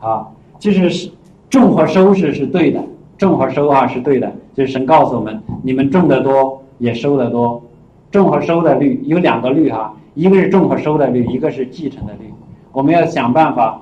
[0.00, 0.26] 头，啊，
[0.58, 1.10] 就是
[1.48, 2.82] 种和收拾是对的，
[3.18, 7.62] 种和收啊是对的，就是神告诉我们，你们种的多也收的多，
[8.10, 12.32] 种和收的率有两个率哈，一个是种和收的率，一个是继承的率，
[12.72, 13.80] 我们要想办法，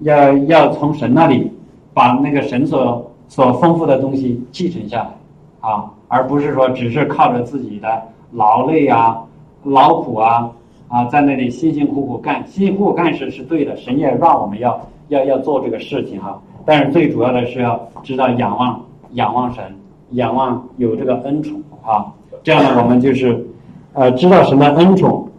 [0.00, 1.50] 要要从神那里
[1.92, 9.22] 把那个神所所丰富的东西继承下来，啊，而不是说只是靠着自己的劳累啊。
[9.64, 10.48] 劳苦啊
[10.86, 16.40] 啊，在那里辛辛苦苦干，辛辛苦苦干是是对的，神也让我们要要要做这个事情哈。
[16.66, 19.64] 但是最主要的是要知道仰望仰望神，
[20.10, 22.12] 仰望有这个恩宠啊。
[22.42, 23.46] 这样呢，我们就是
[23.94, 25.30] 呃知道神的恩宠，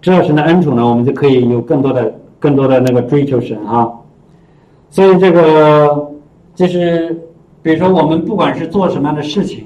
[0.00, 3.90] 知道神的恩宠呢，我们就可以有更多的更多的那个追求神啊。
[4.90, 6.12] 所以这个
[6.54, 7.18] 就是
[7.62, 9.64] 比如说我们不管是做什么样的事情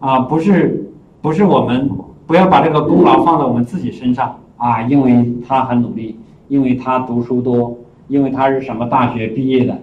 [0.00, 0.90] 啊，不是
[1.22, 1.88] 不是我们。
[2.26, 7.76] 不要把这个功劳放在我们自己身上啊，因为他很努力，因为他读书多，
[8.10, 9.78] 因为他是什么大学毕业的，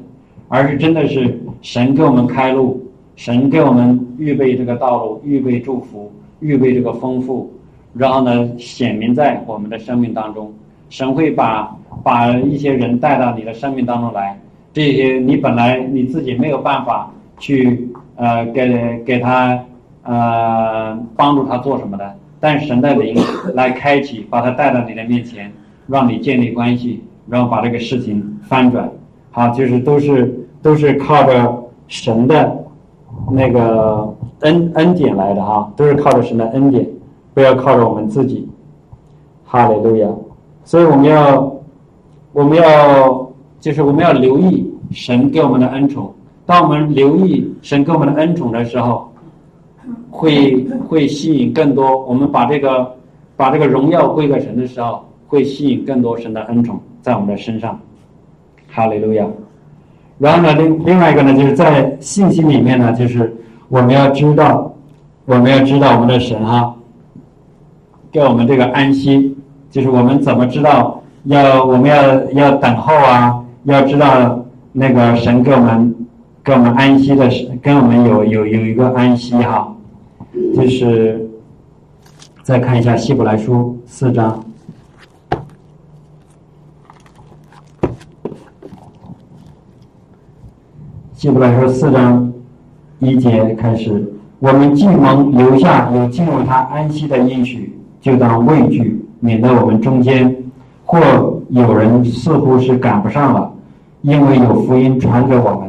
[0.50, 2.86] 而是真的是神给我们开路，
[3.16, 6.12] 神给我们预备这个道路，预备祝福，
[6.42, 7.52] 预备这个丰富，
[7.94, 10.54] 然后呢显明在我们的生命当中，
[10.90, 14.40] 神会把把一些人带到你的生命当中来，
[14.74, 19.58] 这些你本来你自己没有办法去呃给给他
[20.04, 22.16] 呃帮助他做什么的。
[22.40, 23.16] 但神的灵
[23.56, 25.52] 来开启，把他带到你的面前，
[25.88, 28.90] 让你建立关系，然后把这个事情翻转。
[29.32, 32.58] 好，就是都是都是靠着神的
[33.32, 36.88] 那个恩恩典来的哈，都是靠着神的恩典，
[37.34, 38.48] 不要靠着我们自己。
[39.46, 40.08] 哈利路亚！
[40.64, 41.54] 所以我们要
[42.34, 46.14] 我们要就是我们要留意神给我们的恩宠。
[46.46, 49.06] 当我们留意神给我们的恩宠的时候。
[50.10, 52.96] 会会吸引更多，我们把这个
[53.36, 57.80] 把这个荣耀归给神的时候，会吸引更多神的恩宠在我们的身上。
[58.70, 59.26] 哈利路亚。
[60.20, 63.34] 然后呢，另另外一个呢，就是在信心里面呢，就是
[63.70, 64.76] 我们要知道，
[65.24, 66.76] 我们要知道我们的神哈，
[68.12, 69.38] 给我们这个安息，
[69.72, 75.96] 就是我们怎么知道要我们要要等候啊，要知道那个神给我们
[76.44, 77.30] 给我们安息的，
[77.62, 79.74] 跟我们有有有一个安息哈。
[80.54, 81.26] 就是
[82.44, 84.34] 再看一下《希伯来书》四章，
[91.18, 92.32] 《希伯来书》四章
[93.00, 100.36] 一节开始：我们既蒙留下有进入他安息的应许，就当畏惧，免得我们中间
[100.86, 101.00] 或
[101.50, 103.52] 有人似乎是赶不上了，
[104.04, 105.62] 因为有福音传给我们，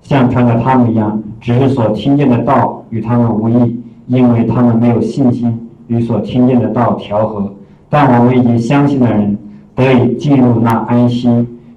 [0.00, 1.22] 像传给他们一样。
[1.38, 7.52] 只是所听见的道与他们无异，因为他们没有信心与所听见的道调和。
[7.90, 9.36] 但我们已经相信的人
[9.74, 11.28] 得以进入那安息，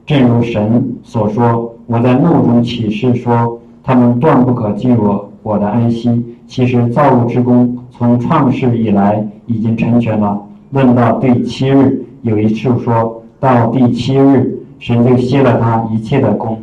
[0.05, 10.39] 正如神所说：“我在怒中起誓说，他们断不可进我我的安息。”其实造物之功从创世以来已经成全了。
[10.69, 16.61] 论到第七日，有一处说到第七日，神就歇了他一切的功。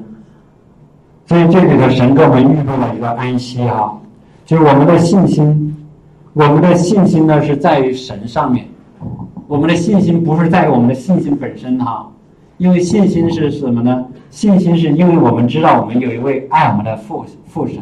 [1.26, 3.98] 所以这里的神给我们预备了一个安息哈，
[4.44, 5.76] 就是我们的信心，
[6.32, 8.64] 我们的信心呢是在于神上面，
[9.48, 12.08] 我们的信心不是在于我们的信心本身哈，
[12.62, 14.06] 因为信心是什么呢？
[14.30, 17.76] 信心是因为我们知道我们有一位爱我们的父父神，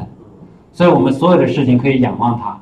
[0.73, 2.59] 所以我们所有的事情可以仰望他。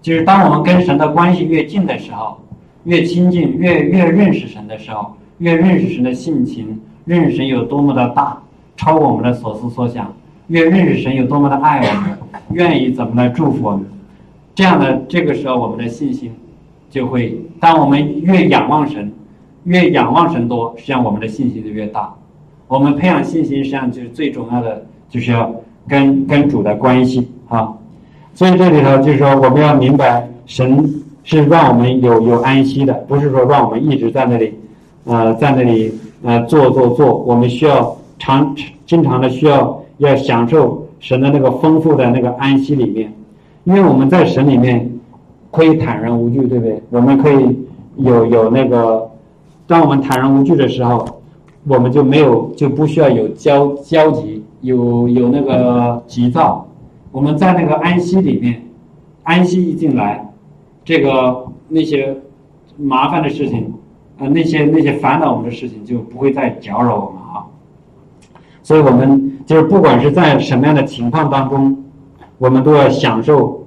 [0.00, 2.38] 就是当我们跟神的关系越近的时候，
[2.84, 8.40] 越亲近，越越认识神的时候，越认识神的性情，认识神有多么的大。
[8.76, 10.14] 超我们的所思所想，
[10.46, 12.16] 越认识神有多么的爱我们，
[12.52, 13.84] 愿意怎么来祝福我们，
[14.54, 16.32] 这样的这个时候我们的信心
[16.88, 19.12] 就会，当我们越仰望神，
[19.66, 22.12] 越仰望神多，实际上我们的信心就越大。
[22.66, 25.54] 我们培养信心，实际上就是最重要的，就是要
[25.86, 27.72] 跟跟主的关系啊。
[28.34, 34.54] 所以这里头就是说，我们要明白，神是让我们有有安息的，不是说让我们一直在那里，
[35.04, 37.96] 呃，在那里呃做做做，我们需要。
[38.18, 43.12] 常经常的需要要享受神的那个丰富的那个安息里面，
[43.64, 44.90] 因为我们在神里面
[45.50, 46.80] 可以坦然无惧，对不对？
[46.88, 47.54] 我们可以
[47.98, 49.06] 有有那个，
[49.66, 51.04] 当我们坦然无惧的时候，
[51.66, 56.66] 我们就没有就不需要有焦焦急，有有那个急躁。
[57.10, 58.62] 我们在那个安息里面，
[59.24, 60.32] 安息一进来，
[60.84, 62.16] 这个那些
[62.76, 63.72] 麻烦的事情
[64.18, 67.44] 呃那些那些烦恼我们的事情就不会再搅扰我们啊。
[68.62, 71.84] 所以我们就是不管是在什么样的情况当中，
[72.38, 73.66] 我们都要享受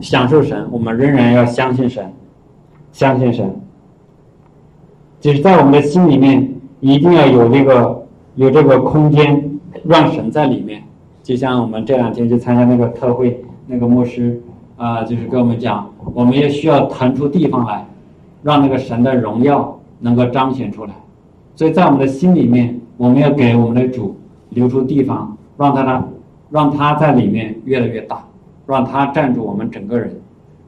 [0.00, 2.12] 享受神，我们仍然要相信神，
[2.92, 3.60] 相信神。
[5.20, 8.06] 就是在我们的心里面一定要有这个
[8.36, 10.82] 有这个空间，让神在里面。
[11.22, 14.42] 就像我们这两天去参加那个特会，那个牧师
[14.76, 17.86] 啊，就是跟我们讲，我们也需要腾出地方来，
[18.42, 20.92] 让那个神的荣耀能够彰显出来。
[21.54, 24.16] 所以在我们的心里面，我们要给我们的主
[24.48, 26.08] 留出地方，让他呢，
[26.48, 28.24] 让他在里面越来越大，
[28.66, 30.18] 让他占住我们整个人，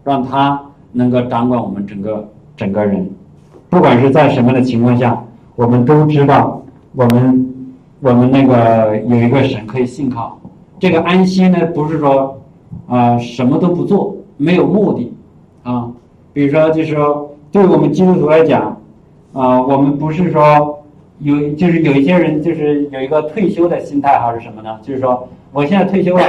[0.04, 0.60] 让他
[0.92, 3.10] 能够掌管我们整个整个人。
[3.72, 5.18] 不管是在什么样的情况下，
[5.56, 6.62] 我们都知道，
[6.94, 10.38] 我们我们那个有一个神可以信靠。
[10.78, 12.38] 这个安息呢，不是说
[12.86, 15.10] 啊什么都不做，没有目的
[15.62, 15.90] 啊。
[16.34, 18.76] 比如说，就是说，对我们基督徒来讲，
[19.32, 20.78] 啊，我们不是说
[21.20, 24.78] 有，就是有一些人就是有一个退休的心态，还是什么呢？
[24.82, 26.24] 就是说，我现在退休了，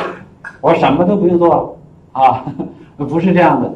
[0.62, 1.69] 我什么都不用做了
[2.13, 2.45] 啊，
[2.95, 3.73] 不是这样的，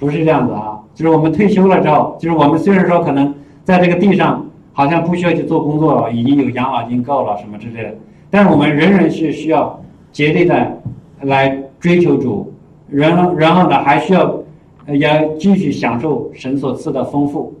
[0.00, 0.80] 不是这样子啊。
[0.92, 3.32] 就是我们退休了之后，就是我们虽然说可能
[3.62, 7.94] 在这个地上好像不需要去做工作了，已经有养老金够了什么之类的，
[8.28, 9.80] 但是我们仍然是需要
[10.12, 10.82] 竭力的
[11.22, 12.52] 来追求主，
[12.88, 14.42] 然后然后呢还需要
[14.88, 17.54] 要继续享受神所赐的丰富，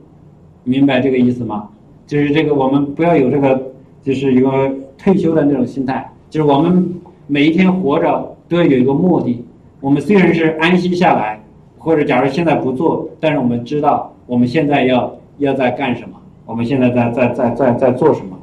[0.64, 1.68] 明白这个意思吗？
[2.06, 3.72] 就是这个我们不要有这个
[4.02, 6.94] 就是一个退休的那种心态，就是我们
[7.26, 9.42] 每一天活着都要有一个目的。
[9.80, 11.39] 我们虽然是安息下来。
[11.82, 16.10] 或者，假如现在不做，但是我们知道我们现在要要在干什么，
[16.44, 18.36] 我们现在在在在在在做什么。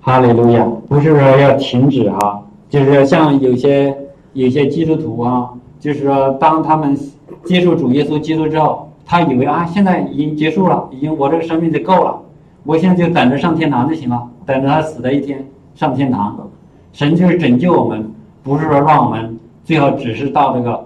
[0.00, 3.92] 哈利路亚，不是说要停止哈，就是像有些
[4.32, 5.50] 有些基督徒啊，
[5.80, 6.96] 就是说当他们
[7.44, 12.20] 接受主耶稣基督之后，他以为啊，现在已经结束了，已经我这个生命就够了，
[12.62, 16.48] 我现在就等着上天堂就行了，等着他死的一天上天堂。
[16.92, 18.08] 神就是拯救我们，
[18.44, 20.85] 不是说让我们最后只是到这个。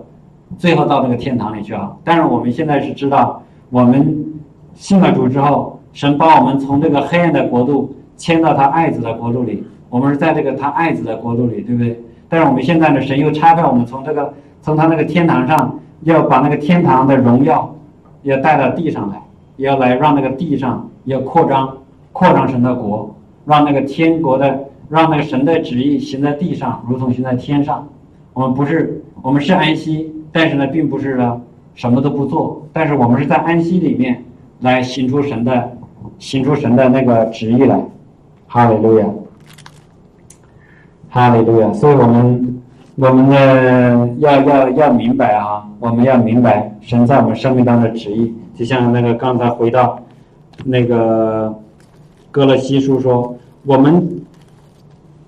[0.59, 1.93] 最后到那个天堂里去啊！
[2.05, 4.25] 但是我们现在是知道，我们
[4.75, 9.65] 信了主之后，神把我们从这个黑暗的国度迁到他爱子的国度里。
[9.89, 12.01] 我们是在这个他爱子的国度里，对不对？
[12.29, 14.33] 但是我们现在呢，神又拆开我们从这个
[14.63, 17.75] 从他那个天堂上，要把那个天堂的荣耀
[18.23, 19.21] 要带到地上来，
[19.57, 21.77] 要来让那个地上要扩张
[22.13, 27.89] 扩张神的国，让那个天国的让那个神的旨意行在地上，如同行在天上。
[28.33, 30.13] 我们不是，我们是安息。
[30.33, 31.41] 但是呢，并不是呢，
[31.75, 32.65] 什么都不做。
[32.73, 34.23] 但是我们是在安息里面
[34.61, 35.73] 来行出神的，
[36.21, 37.81] 行出神的那个旨意来。
[38.47, 39.07] 哈利路亚，
[41.09, 41.73] 哈利路亚。
[41.73, 42.63] 所以我们，
[42.97, 48.33] 我们呢，要要要明白啊，我们要明白神在我们生命当中的旨意。
[48.55, 50.01] 就像那个刚才回到
[50.65, 51.53] 那个
[52.31, 54.23] 哥勒西书说，我们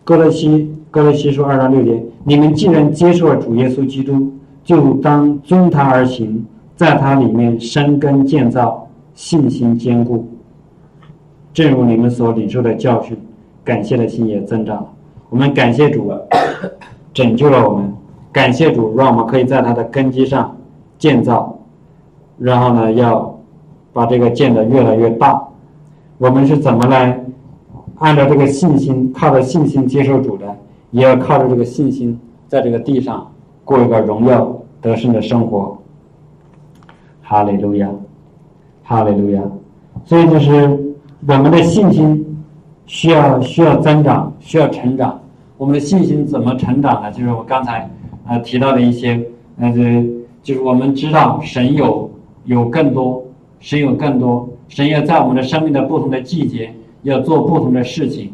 [0.05, 4.33] 哥勒西哥勒西书二章六节，你们既然接受了主耶稣基督。
[4.65, 6.45] 就当遵他而行，
[6.77, 10.29] 在他里面生根建造，信心坚固。
[11.53, 13.17] 正如你们所领受的教训，
[13.65, 14.89] 感谢的心也增长了。
[15.31, 16.29] 我们感谢主了，
[17.13, 17.93] 拯救了我们。
[18.33, 20.57] 感谢主，让我们可以在他的根基上
[20.99, 21.59] 建造，
[22.39, 23.39] 然后呢，要
[23.93, 25.49] 把这个建得越来越大。
[26.19, 27.23] 我们是怎么来
[27.97, 30.57] 按照这个信心，靠着信心接受主的，
[30.93, 33.32] 也要靠着这个信心，在这个地上。
[33.65, 35.77] 过一个荣耀得胜的生活，
[37.23, 37.89] 哈利路亚，
[38.83, 39.43] 哈利路亚。
[40.05, 40.69] 所以就是
[41.27, 42.45] 我们的信心
[42.87, 45.19] 需要需要增长，需要成长。
[45.57, 47.13] 我们的信心怎么成长呢？
[47.13, 47.89] 就是我刚才
[48.27, 49.25] 呃提到的一些，
[49.59, 49.73] 呃，
[50.43, 52.11] 就是我们知道神有
[52.47, 53.23] 有更多，
[53.61, 58.33] 神有更多，神要在我们的生命的不同的季节要做不同的事情，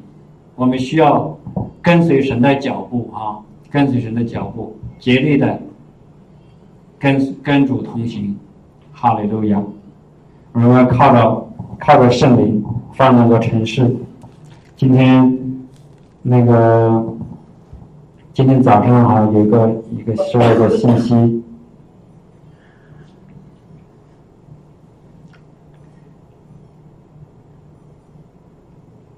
[0.56, 1.36] 我们需要
[1.82, 3.36] 跟随神的脚步啊，
[3.70, 4.74] 跟随神的脚步。
[4.98, 5.60] 竭力的
[6.98, 8.36] 跟跟主同行，
[8.92, 9.62] 哈利路亚！
[10.52, 11.48] 我们靠着
[11.78, 12.64] 靠着圣灵
[12.94, 13.88] 放那个城市。
[14.76, 15.38] 今天
[16.22, 17.04] 那个
[18.32, 21.44] 今天早上啊，有一个一个收到一个信息，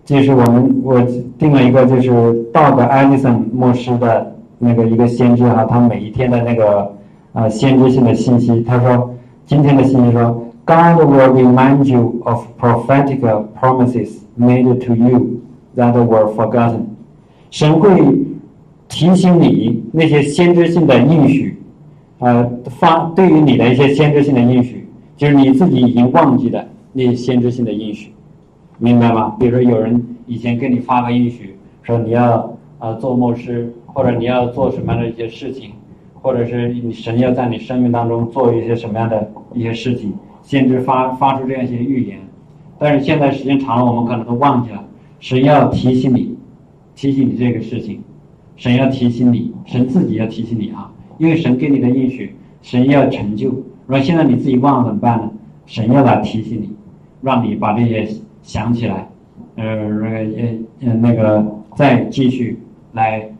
[0.04, 1.00] 就是我们我
[1.38, 4.36] 定了一个就是道格艾利森牧师的。
[4.62, 6.94] 那个一个先知哈，他每一天的那个
[7.32, 9.14] 呃先知性的信息，他说
[9.46, 13.20] 今天的信息说，God will remind you of prophetic
[13.58, 15.40] promises made to you
[15.74, 16.82] that were forgotten。
[17.50, 17.90] 神会
[18.86, 21.58] 提醒你那些先知性的应许，
[22.18, 24.86] 呃发对于你的一些先知性的应许，
[25.16, 28.12] 就是你自己已经忘记的，那些先知性的应许，
[28.76, 29.34] 明白吗？
[29.40, 35.72] 比如说有人以前跟你发个应许，说你要啊做牧师，或者你要做什么样的一些事情，
[36.20, 40.12] 或者是你神要在你生命当中做一些什么样的一些事情，
[40.42, 42.18] 先知发发出这样一些预言。
[42.78, 44.82] 但是现在时间长了，我们可能都忘记了，
[45.18, 46.36] 神要提醒你，
[46.94, 48.02] 提醒你这个事情，
[48.56, 53.48] 神要提醒你，神自己要提醒你啊，因为神给你的应许，神要成就。
[53.50, 55.30] 如果现在你自己忘了怎么办呢？
[55.66, 56.70] 神要来提醒你，
[57.20, 58.08] 让你把这些
[58.42, 59.08] 想起来，
[59.56, 60.26] 呃，呃
[60.80, 61.44] 呃那个
[61.76, 62.58] 再继续
[62.92, 63.30] 来，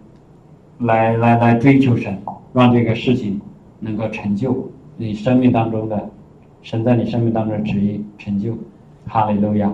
[0.80, 2.16] 来来来追求神，
[2.52, 3.40] 让这个事情
[3.78, 6.08] 能够成就你生命当中的
[6.62, 8.52] 神在你生命当中的旨意成就，
[9.06, 9.70] 哈利路亚。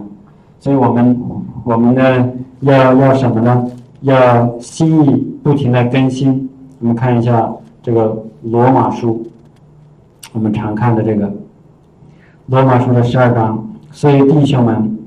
[0.60, 1.20] 所以我们
[1.64, 3.70] 我们呢要要什么呢？
[4.02, 6.48] 要心意不停的更新。
[6.80, 7.50] 我们看一下
[7.82, 9.26] 这个罗马书。
[10.32, 11.32] 我们常看的这个
[12.46, 14.98] 罗马书的十二章，所以弟兄们，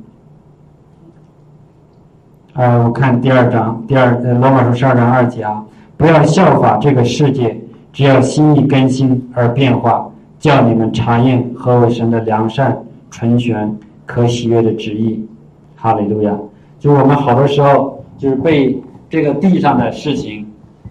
[2.54, 5.64] 啊，我看第二章，第二呃罗马书十二章二节啊，
[6.00, 7.60] 不要效法这个世界，
[7.92, 12.82] 只要心意更新而变化，叫你们查验何为神的良善、
[13.12, 13.76] 纯全、
[14.06, 15.28] 可喜悦的旨意。
[15.76, 16.34] 哈利路亚！
[16.80, 20.48] 就我们好多时候就是被这个地上的事情，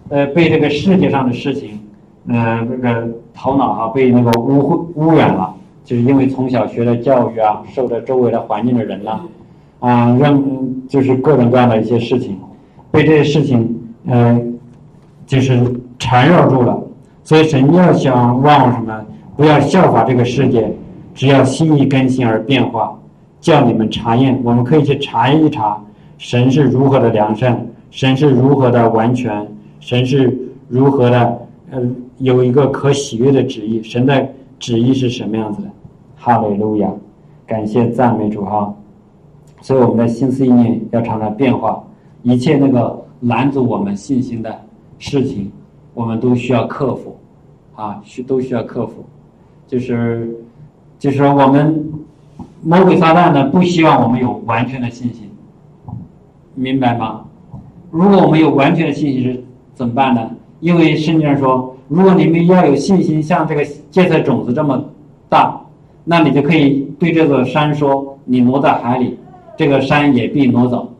[0.09, 1.79] 呃，被这个世界上的事情。
[2.27, 9.21] 呃，这个头脑啊被那个污污染了，就是因为从小学的教育啊，受的周围的环境的人呐，
[9.79, 10.39] 啊，让
[10.87, 12.37] 就是各种各样的一些事情，
[12.91, 14.39] 被这些事情呃，
[15.29, 15.61] 就是
[15.97, 16.77] 缠绕住了。
[17.23, 19.05] 所以神要想望什么？
[19.37, 20.73] 不要效法这个世界，
[21.13, 22.99] 只要心意更新而变化，
[23.39, 24.41] 叫你们查验。
[24.43, 25.81] 我们可以去查一查，
[26.17, 29.47] 神是如何的良善，神是如何的完全，
[29.79, 31.39] 神是如何的
[31.71, 31.79] 呃。
[32.17, 34.27] 有一个可喜悦的旨意，神的
[34.59, 35.69] 旨意是什么样子的？
[36.17, 36.91] 哈利路亚，
[37.47, 38.73] 感谢赞美主哈！
[39.61, 41.81] 所以我们的心思意念要常常变化，
[42.23, 44.53] 一切那个拦阻我们信心的
[44.99, 45.51] 事情，
[45.95, 47.17] 我们都需要克服
[47.75, 49.05] 啊，需都需要克服。
[49.67, 50.35] 就是
[50.99, 51.89] 就是我们
[52.61, 55.29] 魔鬼撒旦呢，不希望我们有完全的信心，
[56.53, 57.25] 明白吗？
[57.89, 59.43] 如果我们有完全的信心是
[59.73, 60.29] 怎么办呢？
[60.59, 61.75] 因为圣经上说。
[61.89, 64.79] 如果你们要有信心，像这个芥菜种子这么
[65.27, 65.59] 大，
[66.03, 69.17] 那你就可以对这座山说：“你挪在海里，
[69.57, 70.93] 这个山也必挪走。”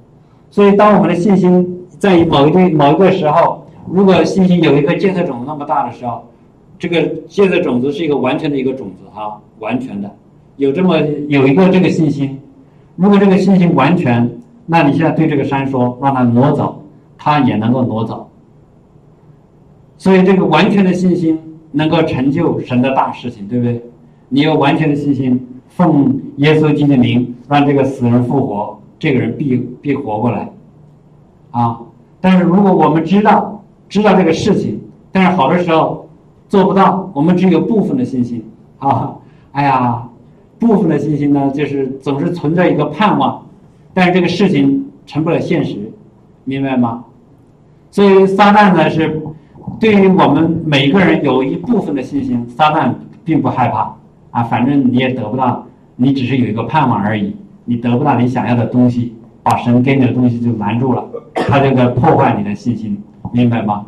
[0.50, 6.24] 所以，当我们的信心在某一对某一个时候，如果信心有一颗芥菜种子那么大的时候，
[6.78, 10.10] 这个芥菜种子是一个完全的一个种子哈，完全的
[10.58, 12.40] 有这么有一个这个信心。
[12.96, 14.30] 如果这个信心完全，
[14.66, 16.84] 那你现在对这个山说，让它挪走，
[17.18, 18.30] 它也能够挪走。
[19.98, 21.38] 所以，这个完全的信心
[21.72, 23.82] 能够成就神的大事情，对不对？
[24.30, 30.50] 你有完全的信心，奉耶稣基督的名，让这个死人复活，这个人必必活过来，
[31.52, 31.80] 啊！
[32.22, 33.59] 但是如果我们知道
[33.90, 34.80] 知道这个事情，
[35.12, 36.08] 但是好多时候
[36.48, 38.42] 做不到，我们只有部分的信心
[38.78, 39.16] 啊！
[39.52, 40.08] 哎呀，
[40.60, 43.44] 部分的信心呢，就是总是存在一个盼望，
[43.94, 45.92] 但是这个事情成不了现实，
[46.46, 47.04] 明白吗？
[47.92, 49.22] 所以撒旦呢是。
[49.80, 52.92] 对于我们每个人有一部分的信心，撒旦
[53.24, 53.96] 并不害怕
[54.32, 55.66] 啊，反正你也得不到，
[55.96, 57.36] 你只是有一个盼望而已，
[57.66, 63.02] 你得不到你想要的东西，把神给你的东西就拦住了，他这个破坏你的信心，
[63.32, 63.86] 明白吗？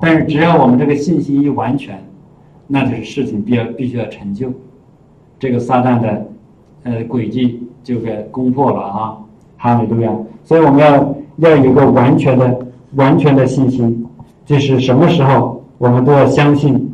[0.00, 2.02] 但是只要我们这个信心一完全，
[2.66, 4.50] 那就是事情必要必须要成就，
[5.38, 6.26] 这个撒旦的
[6.84, 9.16] 呃轨迹就给攻破了啊，
[9.58, 10.10] 哈利路亚！
[10.44, 14.06] 所以我们要要有个完全的完全的信心。
[14.46, 16.92] 就是什么时候，我们都要相信，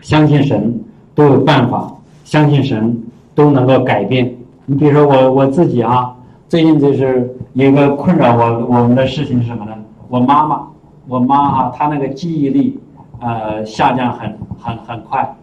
[0.00, 0.78] 相信神
[1.14, 3.02] 都有办法，相信神
[3.34, 4.34] 都能够改变。
[4.66, 6.14] 你比如说我我自己啊，
[6.46, 9.72] 最近就是有一个困扰我我们的事情是什么呢？
[10.08, 10.68] 我妈妈，
[11.08, 12.78] 我妈哈，她那个记忆力
[13.20, 15.36] 呃下降很很很快，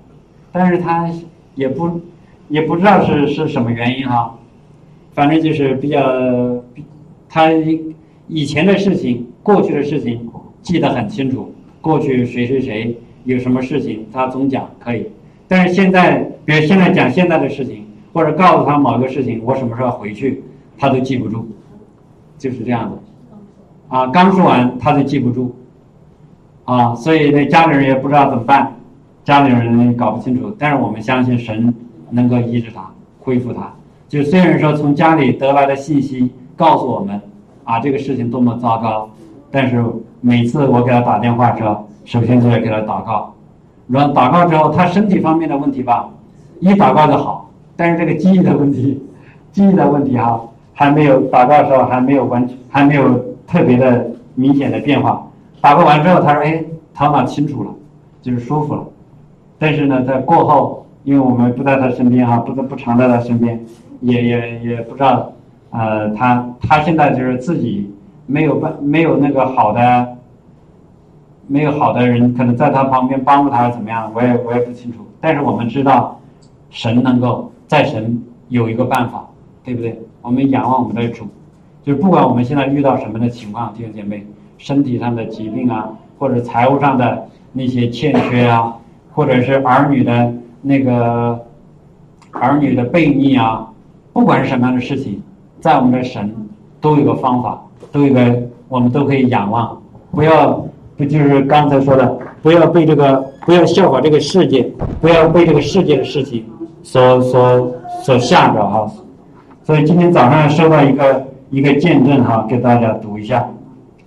[0.52, 1.10] 但是她
[1.56, 2.02] 也不
[2.50, 4.38] 也不知道是是什么原因哈，
[5.14, 6.02] 反正就是比较，
[7.30, 7.52] 她
[8.28, 10.30] 以前的事情，过去的事情。
[10.64, 11.52] 记得很清楚，
[11.82, 15.08] 过去谁谁谁有什么事情，他总讲可以。
[15.48, 17.84] 但是现在，比如现在讲现在的事情，
[18.14, 20.44] 或者告诉他某个事情，我什么时候回去，
[20.78, 21.48] 他都记不住，
[22.38, 22.98] 就是这样的。
[23.92, 25.54] 啊，刚说完他就记不住，
[26.66, 28.74] 啊，所以那家里人也不知道怎么办，
[29.24, 30.52] 家里人搞不清楚。
[30.58, 31.72] 但是我们相信神
[32.10, 32.90] 能够医治他，
[33.20, 33.72] 恢复他。
[34.08, 37.22] 就虽然说从家里得来的信息告诉我们，
[37.66, 39.10] 啊，这个事情多么糟糕，
[39.52, 39.84] 但是。
[40.24, 43.34] 每次我给他打电话之后，首先就要给他祷告。
[43.88, 46.08] 然后祷告之后，他身体方面的问题吧，
[46.60, 47.50] 一祷告就好。
[47.76, 49.04] 但是这个记忆的问题
[49.52, 50.40] 记忆的问题哈，
[50.76, 53.20] 还没有祷告的时候还没有完全还没有
[53.52, 55.28] 特别的明显的变化。
[55.60, 57.70] 打过完之后，他说：“哎，头脑清楚了，
[58.22, 58.86] 就是舒服了。”
[59.60, 63.60] 但是呢，在过后，因为我们不在他身边哈，不不常在他身边，
[64.00, 65.34] 也也也不知道，
[65.72, 67.94] 呃，他他现在就是自己
[68.26, 70.18] 没有办没有那个好的，
[71.48, 75.00] 没有好的人可能在他旁边帮助他怎么样，我也我也不清楚。
[75.20, 76.20] 但是我们知道，
[76.70, 79.28] 神能够在神有一个办法。
[79.64, 80.02] 对不对？
[80.24, 81.28] 我们仰望我们的主，
[81.84, 84.26] 就是不管我们现在遇到什么的情况，弟兄姐妹，
[84.58, 88.76] 身体上的疾病啊，或者财务上的那些欠缺啊，
[89.12, 91.40] 或者是儿女的那个
[92.32, 93.68] 儿女的悖逆啊，
[94.14, 95.22] 不管是什么样的事情，
[95.60, 96.32] 在我们的神
[96.80, 97.60] 都有个方法，
[97.92, 100.64] 都有个我们都可以仰望，不要
[100.98, 104.72] 不就是刚才说的，不要被这个不要效法这个世界，
[105.02, 106.46] 不要被这个世界的事情
[106.84, 107.72] 所所
[108.04, 108.88] 所吓着哈。
[109.64, 113.46] 所以今天早上收到一个一个见证哈，给大家读一下，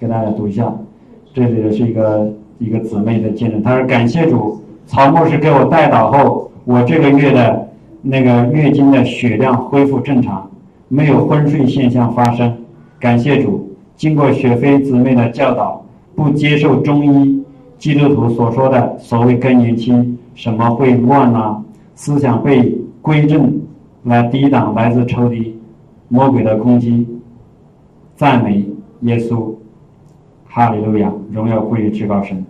[0.01, 0.75] 给大家读一下。
[1.35, 7.69] 这里是一个一个姊妹的见证，她说：“感谢主，曹牧师给我带导后，我这个月的
[8.01, 10.51] 那个月经的血量恢复正常，
[10.89, 12.51] 没有昏睡现象发生。
[12.99, 15.85] 感谢主，经过雪飞姊妹的教导，
[16.15, 17.45] 不接受中医
[17.77, 19.93] 基督徒所说的所谓更年期
[20.35, 21.63] 什么会乱啊，
[21.95, 23.53] 思想被归正。”
[24.05, 25.59] 来抵挡来自仇敌、
[26.09, 27.09] 魔鬼的攻击，
[28.17, 28.65] 赞美
[29.01, 29.55] 耶稣，
[30.47, 32.45] 哈利路亚，荣耀归于至高神。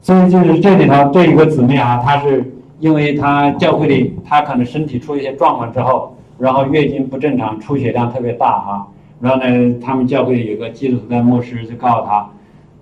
[0.00, 8.86] 所以就是这里头这一个姊妹啊，她是因为她教会里她可能身体出一些状况之后，然后月经不正常，出血量特别大啊，
[9.20, 12.28] 然后呢，他们教会有个基督徒的牧师就告诉她，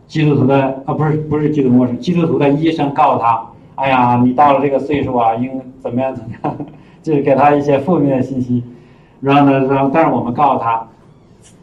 [0.06, 3.46] 基督徒的啊不是不是基督牧师，基督徒的医生告诉她，
[3.76, 6.56] 哎呀，你到了这个岁数啊，应怎么样怎么样。
[7.02, 8.62] 就是给他一些负面的信息，
[9.22, 10.86] 然后呢，然后但是我们告诉他，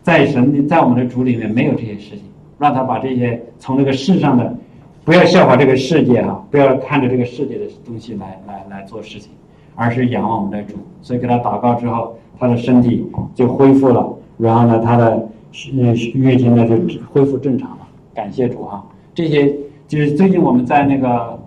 [0.07, 2.21] 在神在我们的主里面没有这些事情，
[2.57, 4.55] 让他把这些从这个世上的，
[5.03, 9.33] 不要效法这个世界啊，不要看着这个世界的东西来来来做事情，
[9.75, 10.75] 而是仰望我们的主。
[11.01, 13.05] 所以给他祷告之后，他的身体
[13.35, 15.27] 就恢复了，然后呢，他的
[15.73, 16.77] 嗯月经呢就
[17.11, 17.79] 恢复正常了。
[18.15, 18.81] 感谢主啊，
[19.13, 19.53] 这些
[19.89, 21.37] 就是最近我们在那个。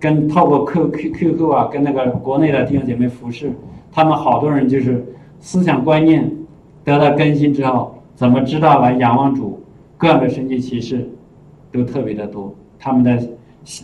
[0.00, 3.50] 跟透过 Q Q Q Q 啊，跟那个国内的弟兄姐妹服侍，
[3.90, 5.02] 他们好多人就是
[5.40, 6.30] 思想观念
[6.84, 9.58] 得到更新之后，怎么知道来仰望主，
[9.96, 11.08] 各样的神奇奇事
[11.72, 12.54] 都特别的多。
[12.78, 13.18] 他们的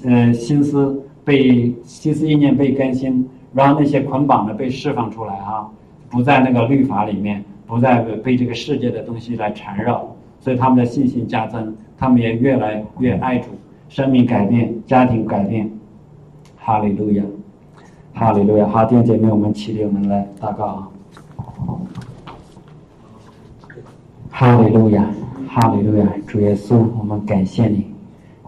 [0.05, 5.71] 呃心思被心思意念被更新，然后那些捆绑的被释放出来哈，
[6.11, 10.07] 不在那个律法里面，不再被这个世界的东西来缠绕，
[10.39, 13.49] 所以他们的信心加增，他们也越来越爱主，
[13.89, 15.71] 生命改变，家庭改变。
[16.57, 17.25] 哈利路亚，
[18.13, 20.89] 哈利路亚，好，弟兄姐妹，我们起立，我们来祷告啊！
[24.31, 25.05] 哈利路亚，
[25.49, 27.85] 哈利路亚，主耶稣，我们感谢你，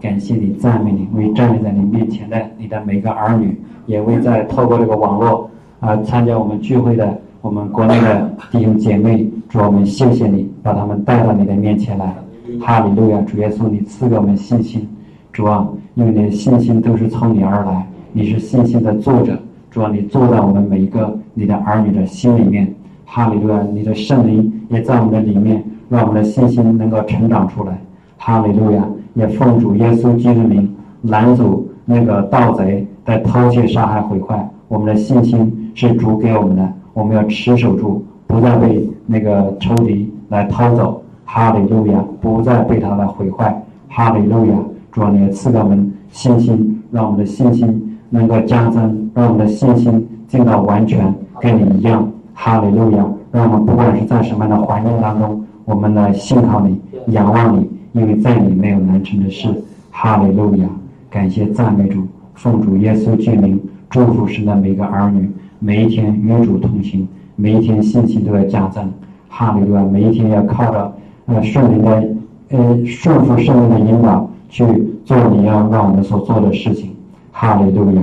[0.01, 3.55] 感谢你，赞美你，为站立在你面前的你的每个儿女，
[3.85, 12.15] 也为在透过这个网络啊参加我们聚会的我们国内的弟兄姐妹，主我们谢谢你，把他们带到你的面前来。
[12.61, 14.87] 哈利路亚，主耶稣，你赐给我们信心，
[15.31, 17.85] 主啊，因为你的信心都是从你而来。
[18.13, 19.37] 你是信心的作者，
[19.69, 22.71] 主啊，你坐在我们每一个你的儿女的心里面，
[23.05, 23.61] 哈利路亚！
[23.73, 25.63] 你的圣灵也在我们的里面，
[25.93, 27.79] 让我们的信心能够成长出来，
[28.17, 28.83] 哈利路亚！
[29.13, 30.67] 也奉主耶稣基督名
[31.03, 42.03] 拦阻那个盗贼在偷窃、杀害、毁坏我们的信心是主给我们的，我们要持守住，不再被那个仇敌来偷走，哈利路亚！
[42.19, 44.53] 不再被他来毁坏，哈利路亚！
[44.91, 47.89] 主啊，你也赐给我们信心，让我们的信心。
[48.09, 53.03] 能够加增，让我们的信心进到完全跟你一样，哈利路亚！
[53.31, 59.47] 让我们不管是在什么样的环境当中，我们来信靠你，仰望你，因为在你没有难成的事，
[59.91, 60.67] 哈利路亚！
[61.09, 63.59] 感谢赞美主，奉主耶稣之名，
[63.89, 68.91] 祝福神的每个儿女，每一天与主同行，每一天信心都要加增，
[69.29, 69.83] 哈利路亚！
[69.83, 70.93] 每一天要靠着
[71.27, 72.07] 呃圣灵的
[72.49, 74.65] 呃顺服圣灵的引导去
[75.05, 76.93] 做你要让我们所做的事情。
[77.31, 78.01] 哈利路亚，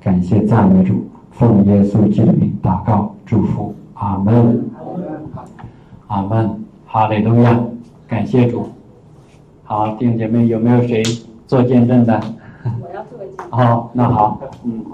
[0.00, 0.94] 感谢赞美主，
[1.32, 4.64] 奉耶稣基督名祷告祝福，阿门，
[6.06, 6.50] 阿门，
[6.92, 7.56] 哈利路亚，
[8.08, 8.68] 感谢主。
[9.62, 11.00] 好，弟兄姐妹，有没有谁
[11.46, 12.20] 做见证的？
[12.82, 13.48] 我要做见证。
[13.48, 14.84] 好，那好，嗯。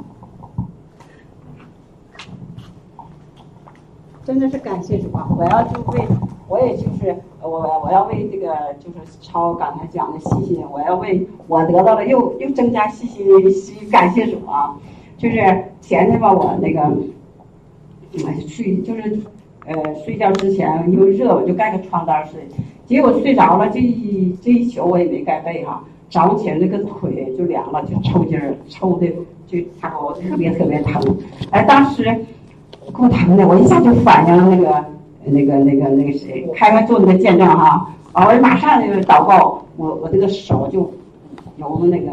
[4.27, 5.27] 真的是感谢主啊！
[5.39, 6.05] 我要就为，
[6.49, 14.77] 我也就是我我要为这个就是超刚才讲的信心，我要为我得到了又又增加信心，感谢主啊！
[15.17, 15.37] 就是
[15.81, 16.83] 前天吧，我那个
[18.27, 19.19] 哎去就是
[19.67, 22.41] 呃睡觉之前因为热我就盖个床单睡，
[22.87, 29.09] 结果睡着了这一这一宿我也没盖被哈，早上起来那个腿就凉了，就抽筋儿，抽的
[29.47, 31.03] 就他给我特别特别疼，
[31.51, 34.85] 哎当时给我疼的我一下就反应了那个
[35.25, 40.93] 那个那个那个谁开开做那个见证哈，啊我马上就祷告，我我这个手就
[41.57, 42.13] 由那个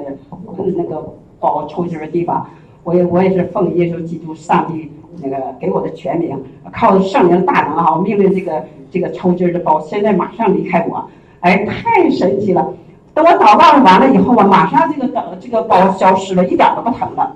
[0.76, 2.46] 那个包抽筋的地方。
[2.86, 4.92] 我也我也是奉耶稣基督上帝
[5.22, 6.38] 那个给我的全名，
[6.72, 11.06] 靠圣灵大能哈，命令这个这个抽筋的包现在马上离开我，
[11.42, 12.74] 哎，太神奇了！
[13.14, 17.36] 等我祷告完了以后啊，马上这个等这个包消失了，一点都不疼了。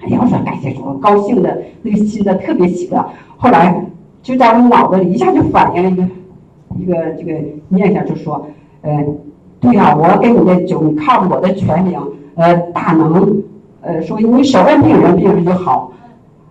[0.00, 3.08] 哎呀，我说感谢主，高兴的那个心的特别喜乐。
[3.36, 3.84] 后来
[4.22, 6.02] 就在我脑子里一下就反应了一个
[6.78, 7.38] 一个这个
[7.68, 8.46] 念想，就说，
[8.82, 9.18] 嗯，
[9.60, 12.00] 对呀，我给你的酒，你靠我的全名，
[12.34, 13.42] 呃，大能。
[13.80, 15.92] 呃，说你手按病人，病人就好。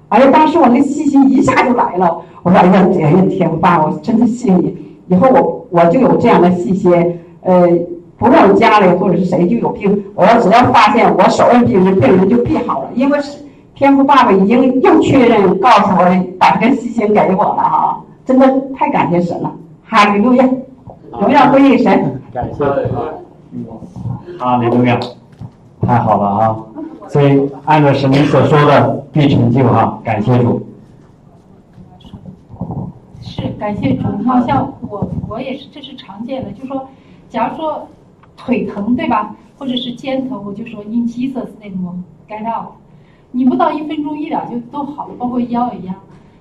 [0.10, 2.22] 哎呀，当时我那信心一下就来了。
[2.44, 4.78] 我说，哎呀，哎呀，天父爸，我真的信你。
[5.08, 7.20] 以后我我就有这样的信心。
[7.42, 7.68] 呃，
[8.18, 12.90] 不论家里或者是谁就有病，我要只要发现我手摁病人，病人就必好了。
[12.96, 13.44] 因为是
[13.76, 18.02] 天父爸爸已经又确认告诉我，把这个信心给我了哈。
[18.26, 18.46] 真的
[18.76, 19.52] 太感谢神了，
[19.86, 20.50] 哈利路亚，
[21.20, 22.22] 荣耀归于神。
[22.34, 22.80] 感谢啊，
[24.40, 25.00] 哈利路亚，
[25.86, 26.56] 太好了啊。
[27.10, 30.66] 所以按照神所说的必成就哈，感谢主。
[33.22, 36.88] 是感谢主，你看像我我也是，这是常见的，就说，
[37.30, 37.88] 假如说
[38.36, 42.74] 腿疼对吧，或者是肩疼，我就说 in Jesus name get out，
[43.32, 45.96] 你不到一分钟一点就都好了，包括腰一样。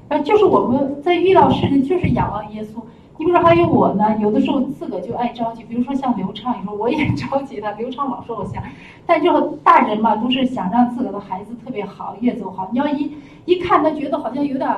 [0.09, 2.81] 然后就是我们在遇到事情就是仰望耶稣。
[3.19, 8.63] 你比如说还有我呢，有的时候自个就爱着急，比如说像刘畅，你说我也着急他，刘畅老说我想，
[9.07, 12.69] 但就大人嘛，都是想让自个的孩子特别好，越走好。
[12.73, 13.11] 你要一
[13.47, 14.69] 一看他觉得好像有点，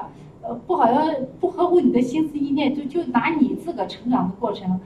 [0.42, 1.04] 呃，不好像
[1.40, 4.80] 不合乎你的心思意念，就就拿你自个成长的过程，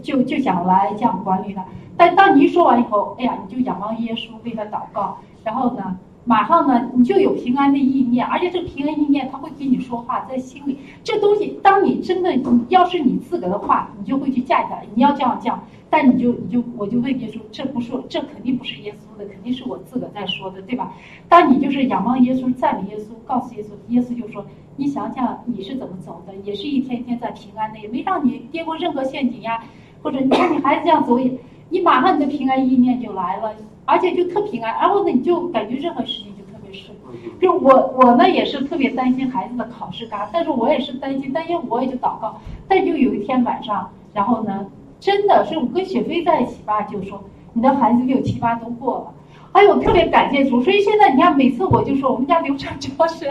[0.00, 1.64] 就就想来这样管理他。
[1.96, 5.98] 但当你一说完以后，哎呀，你就仰望耶稣为他祷告，然后呢？
[6.24, 10.78] 马上呢，你就有平安的意念，而且这个平安意念他会跟你说话，在心里。
[11.02, 12.34] 这东西，当你真的，
[12.68, 14.86] 要是你自个的话，你就会去架起来。
[14.94, 20.94] 你要这样讲，但你就你就我就问耶稣，这不是这肯定不是耶稣的，肯定是我自个在说的，对吧？
[21.28, 24.46] 当你就是仰望耶稣，赞美耶稣，告诉耶稣，耶稣就说，
[24.76, 29.62] 你想想你是怎么走的，也是一天一天在平安的，也没让你跌过任何陷阱呀，
[30.02, 31.30] 或者你看你孩子这样走也，
[31.68, 33.52] 你马上你的平安意念就来了。
[33.86, 36.96] 而且就特平安，然后呢，你就感觉任何事情就特别顺。
[37.38, 42.40] 就我我呢也是特别担心孩子的考试嘎，但是我也是担心，担心我也就祷告。
[42.66, 44.66] 但就有一天晚上，然后呢，
[44.98, 49.14] 真的是我跟雪飞在一起吧，就说你的孩子六七八都过了，
[49.52, 50.62] 哎呦，特别感谢主。
[50.62, 53.30] 所以现在你看，每次我就说我们家刘畅主要是，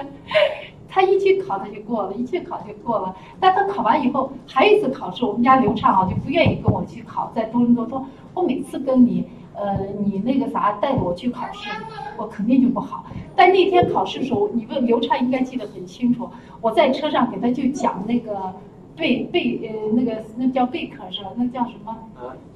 [0.93, 3.15] 他一去考他就过了，一去考就过了。
[3.39, 9.25] 但他考完以后还有一次考试，我们家刘畅啊就不愿意跟我去考，在多伦多说，我每次跟你。
[9.55, 11.69] 呃，你那个啥带着我去考试，
[12.17, 13.05] 我肯定就不好。
[13.35, 16.27] 但那天考试的时候，你问刘畅应该记得很清楚。
[16.59, 18.51] 我在车上给他就讲那个
[18.95, 21.29] 贝贝呃那个那叫贝壳是吧？
[21.35, 21.95] 那叫什么？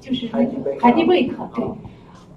[0.00, 1.48] 就是那个海蒂贝壳。
[1.54, 1.64] 对。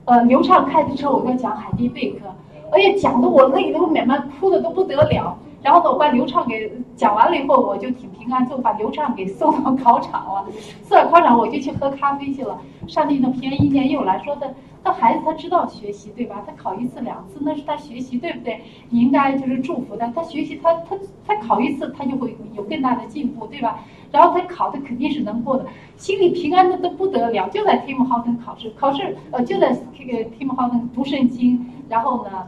[0.06, 2.28] 呃，刘畅开的车，我跟他讲海蒂贝壳，
[2.72, 5.36] 哎呀，讲的我泪都满满，哭的都不得了。
[5.62, 10.46] 然后呢，我把刘畅给讲完了以后，我就挺平安，就把刘畅给送到考场了。
[10.84, 12.60] 送到考场，我就去喝咖啡去了。
[12.88, 14.54] 上帝呢，平安一年又来说的，
[14.84, 16.44] 那孩子他知道学习对吧？
[16.46, 18.62] 他考一次两次那是他学习对不对？
[18.90, 20.98] 你应该就是祝福他，他学习他他
[21.28, 23.80] 他考一次他就会有更大的进步对吧？
[24.12, 27.48] 然后他考的肯定是能过的，心里平安的都不得了。
[27.50, 32.48] 就在 Tim Horton 考试，考试呃就在这个 Tim Horton 读圣经，然后呢，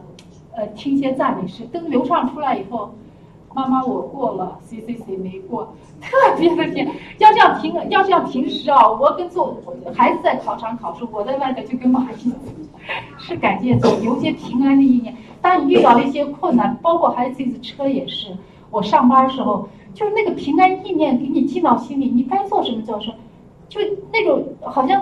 [0.56, 1.64] 呃听一些赞美诗。
[1.64, 2.94] 等流畅出来以后。
[3.56, 6.90] 妈妈，我过了，C C C 没过，特别的甜。
[7.18, 9.56] 要像平，要像平时啊，我跟做
[9.94, 12.32] 孩子在考场考试，我在外头就跟蚂蚁，
[13.16, 15.16] 是感谢主，有些平安的一年。
[15.40, 18.36] 当你遇到一些困难，包括孩子这次车也是，
[18.72, 23.14] 我上班时候，就是那个平安意念给你进到心里，你该做什么就说，
[23.68, 23.80] 就
[24.12, 25.00] 那种好像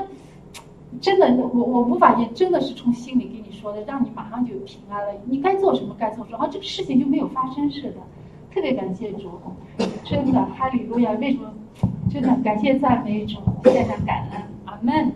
[1.00, 5.12] 真的，我我无法言，真的是从心里给你说的，让你马上就平安了。
[5.24, 7.94] 你该做什么该做什么，这个事情就没有发生似的。
[8.52, 9.30] 特别感谢主，
[10.04, 11.12] 真的哈利路亚！
[11.12, 11.50] 为什么？
[12.10, 15.12] 真的感谢赞美主，现在感恩阿门。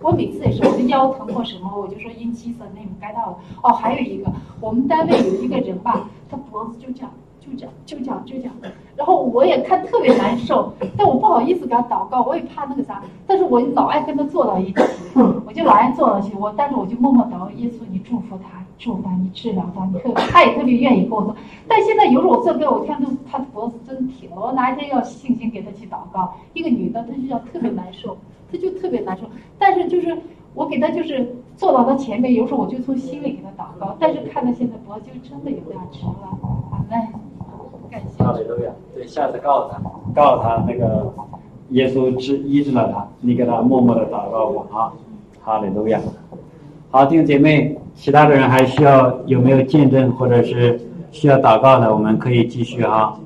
[0.00, 3.38] 我每次也是，我的腰疼或什么，我就说因七色那种该到了。
[3.62, 7.12] 哦，还有一个，我们单位有一个人吧，他脖子就这样，
[7.56, 14.82] 就就这样就这样就这样，然后我也看特别难受， 但我不好意思给他祷告，我也怕那个啥，但是我老爱跟他坐到一起，
[15.46, 21.34] 我就老爱坐到一起，我但是我就默默祷告，耶稣你祝福他，祝福他，你治疗他，你特他也特别愿意跟我说，
[21.68, 28.16] 但现在有时候我坐给我看都他的脖子真挺了，我哪一天要信心给他去祷告，一个女的她就要特别难受，
[28.50, 29.24] 她就特别难受，
[29.58, 30.16] 但是就是
[30.54, 36.96] 我给她就是坐到她前面，有时候我就从心里给她祷告，但是看她现在脖子就真的有点直了，好嘞，
[38.18, 38.70] 哈利路亚！
[38.94, 39.80] 对，下次告诉他，
[40.14, 41.12] 告诉他那个
[41.70, 44.92] 耶稣治医治了他，你给他默默的祷告过啊，
[45.42, 46.00] 哈利路亚！
[46.90, 50.80] 好，弟兄姐妹，其他的人还需要有没有见证或者是
[51.10, 53.18] 需要祷告的，我们可以继续哈。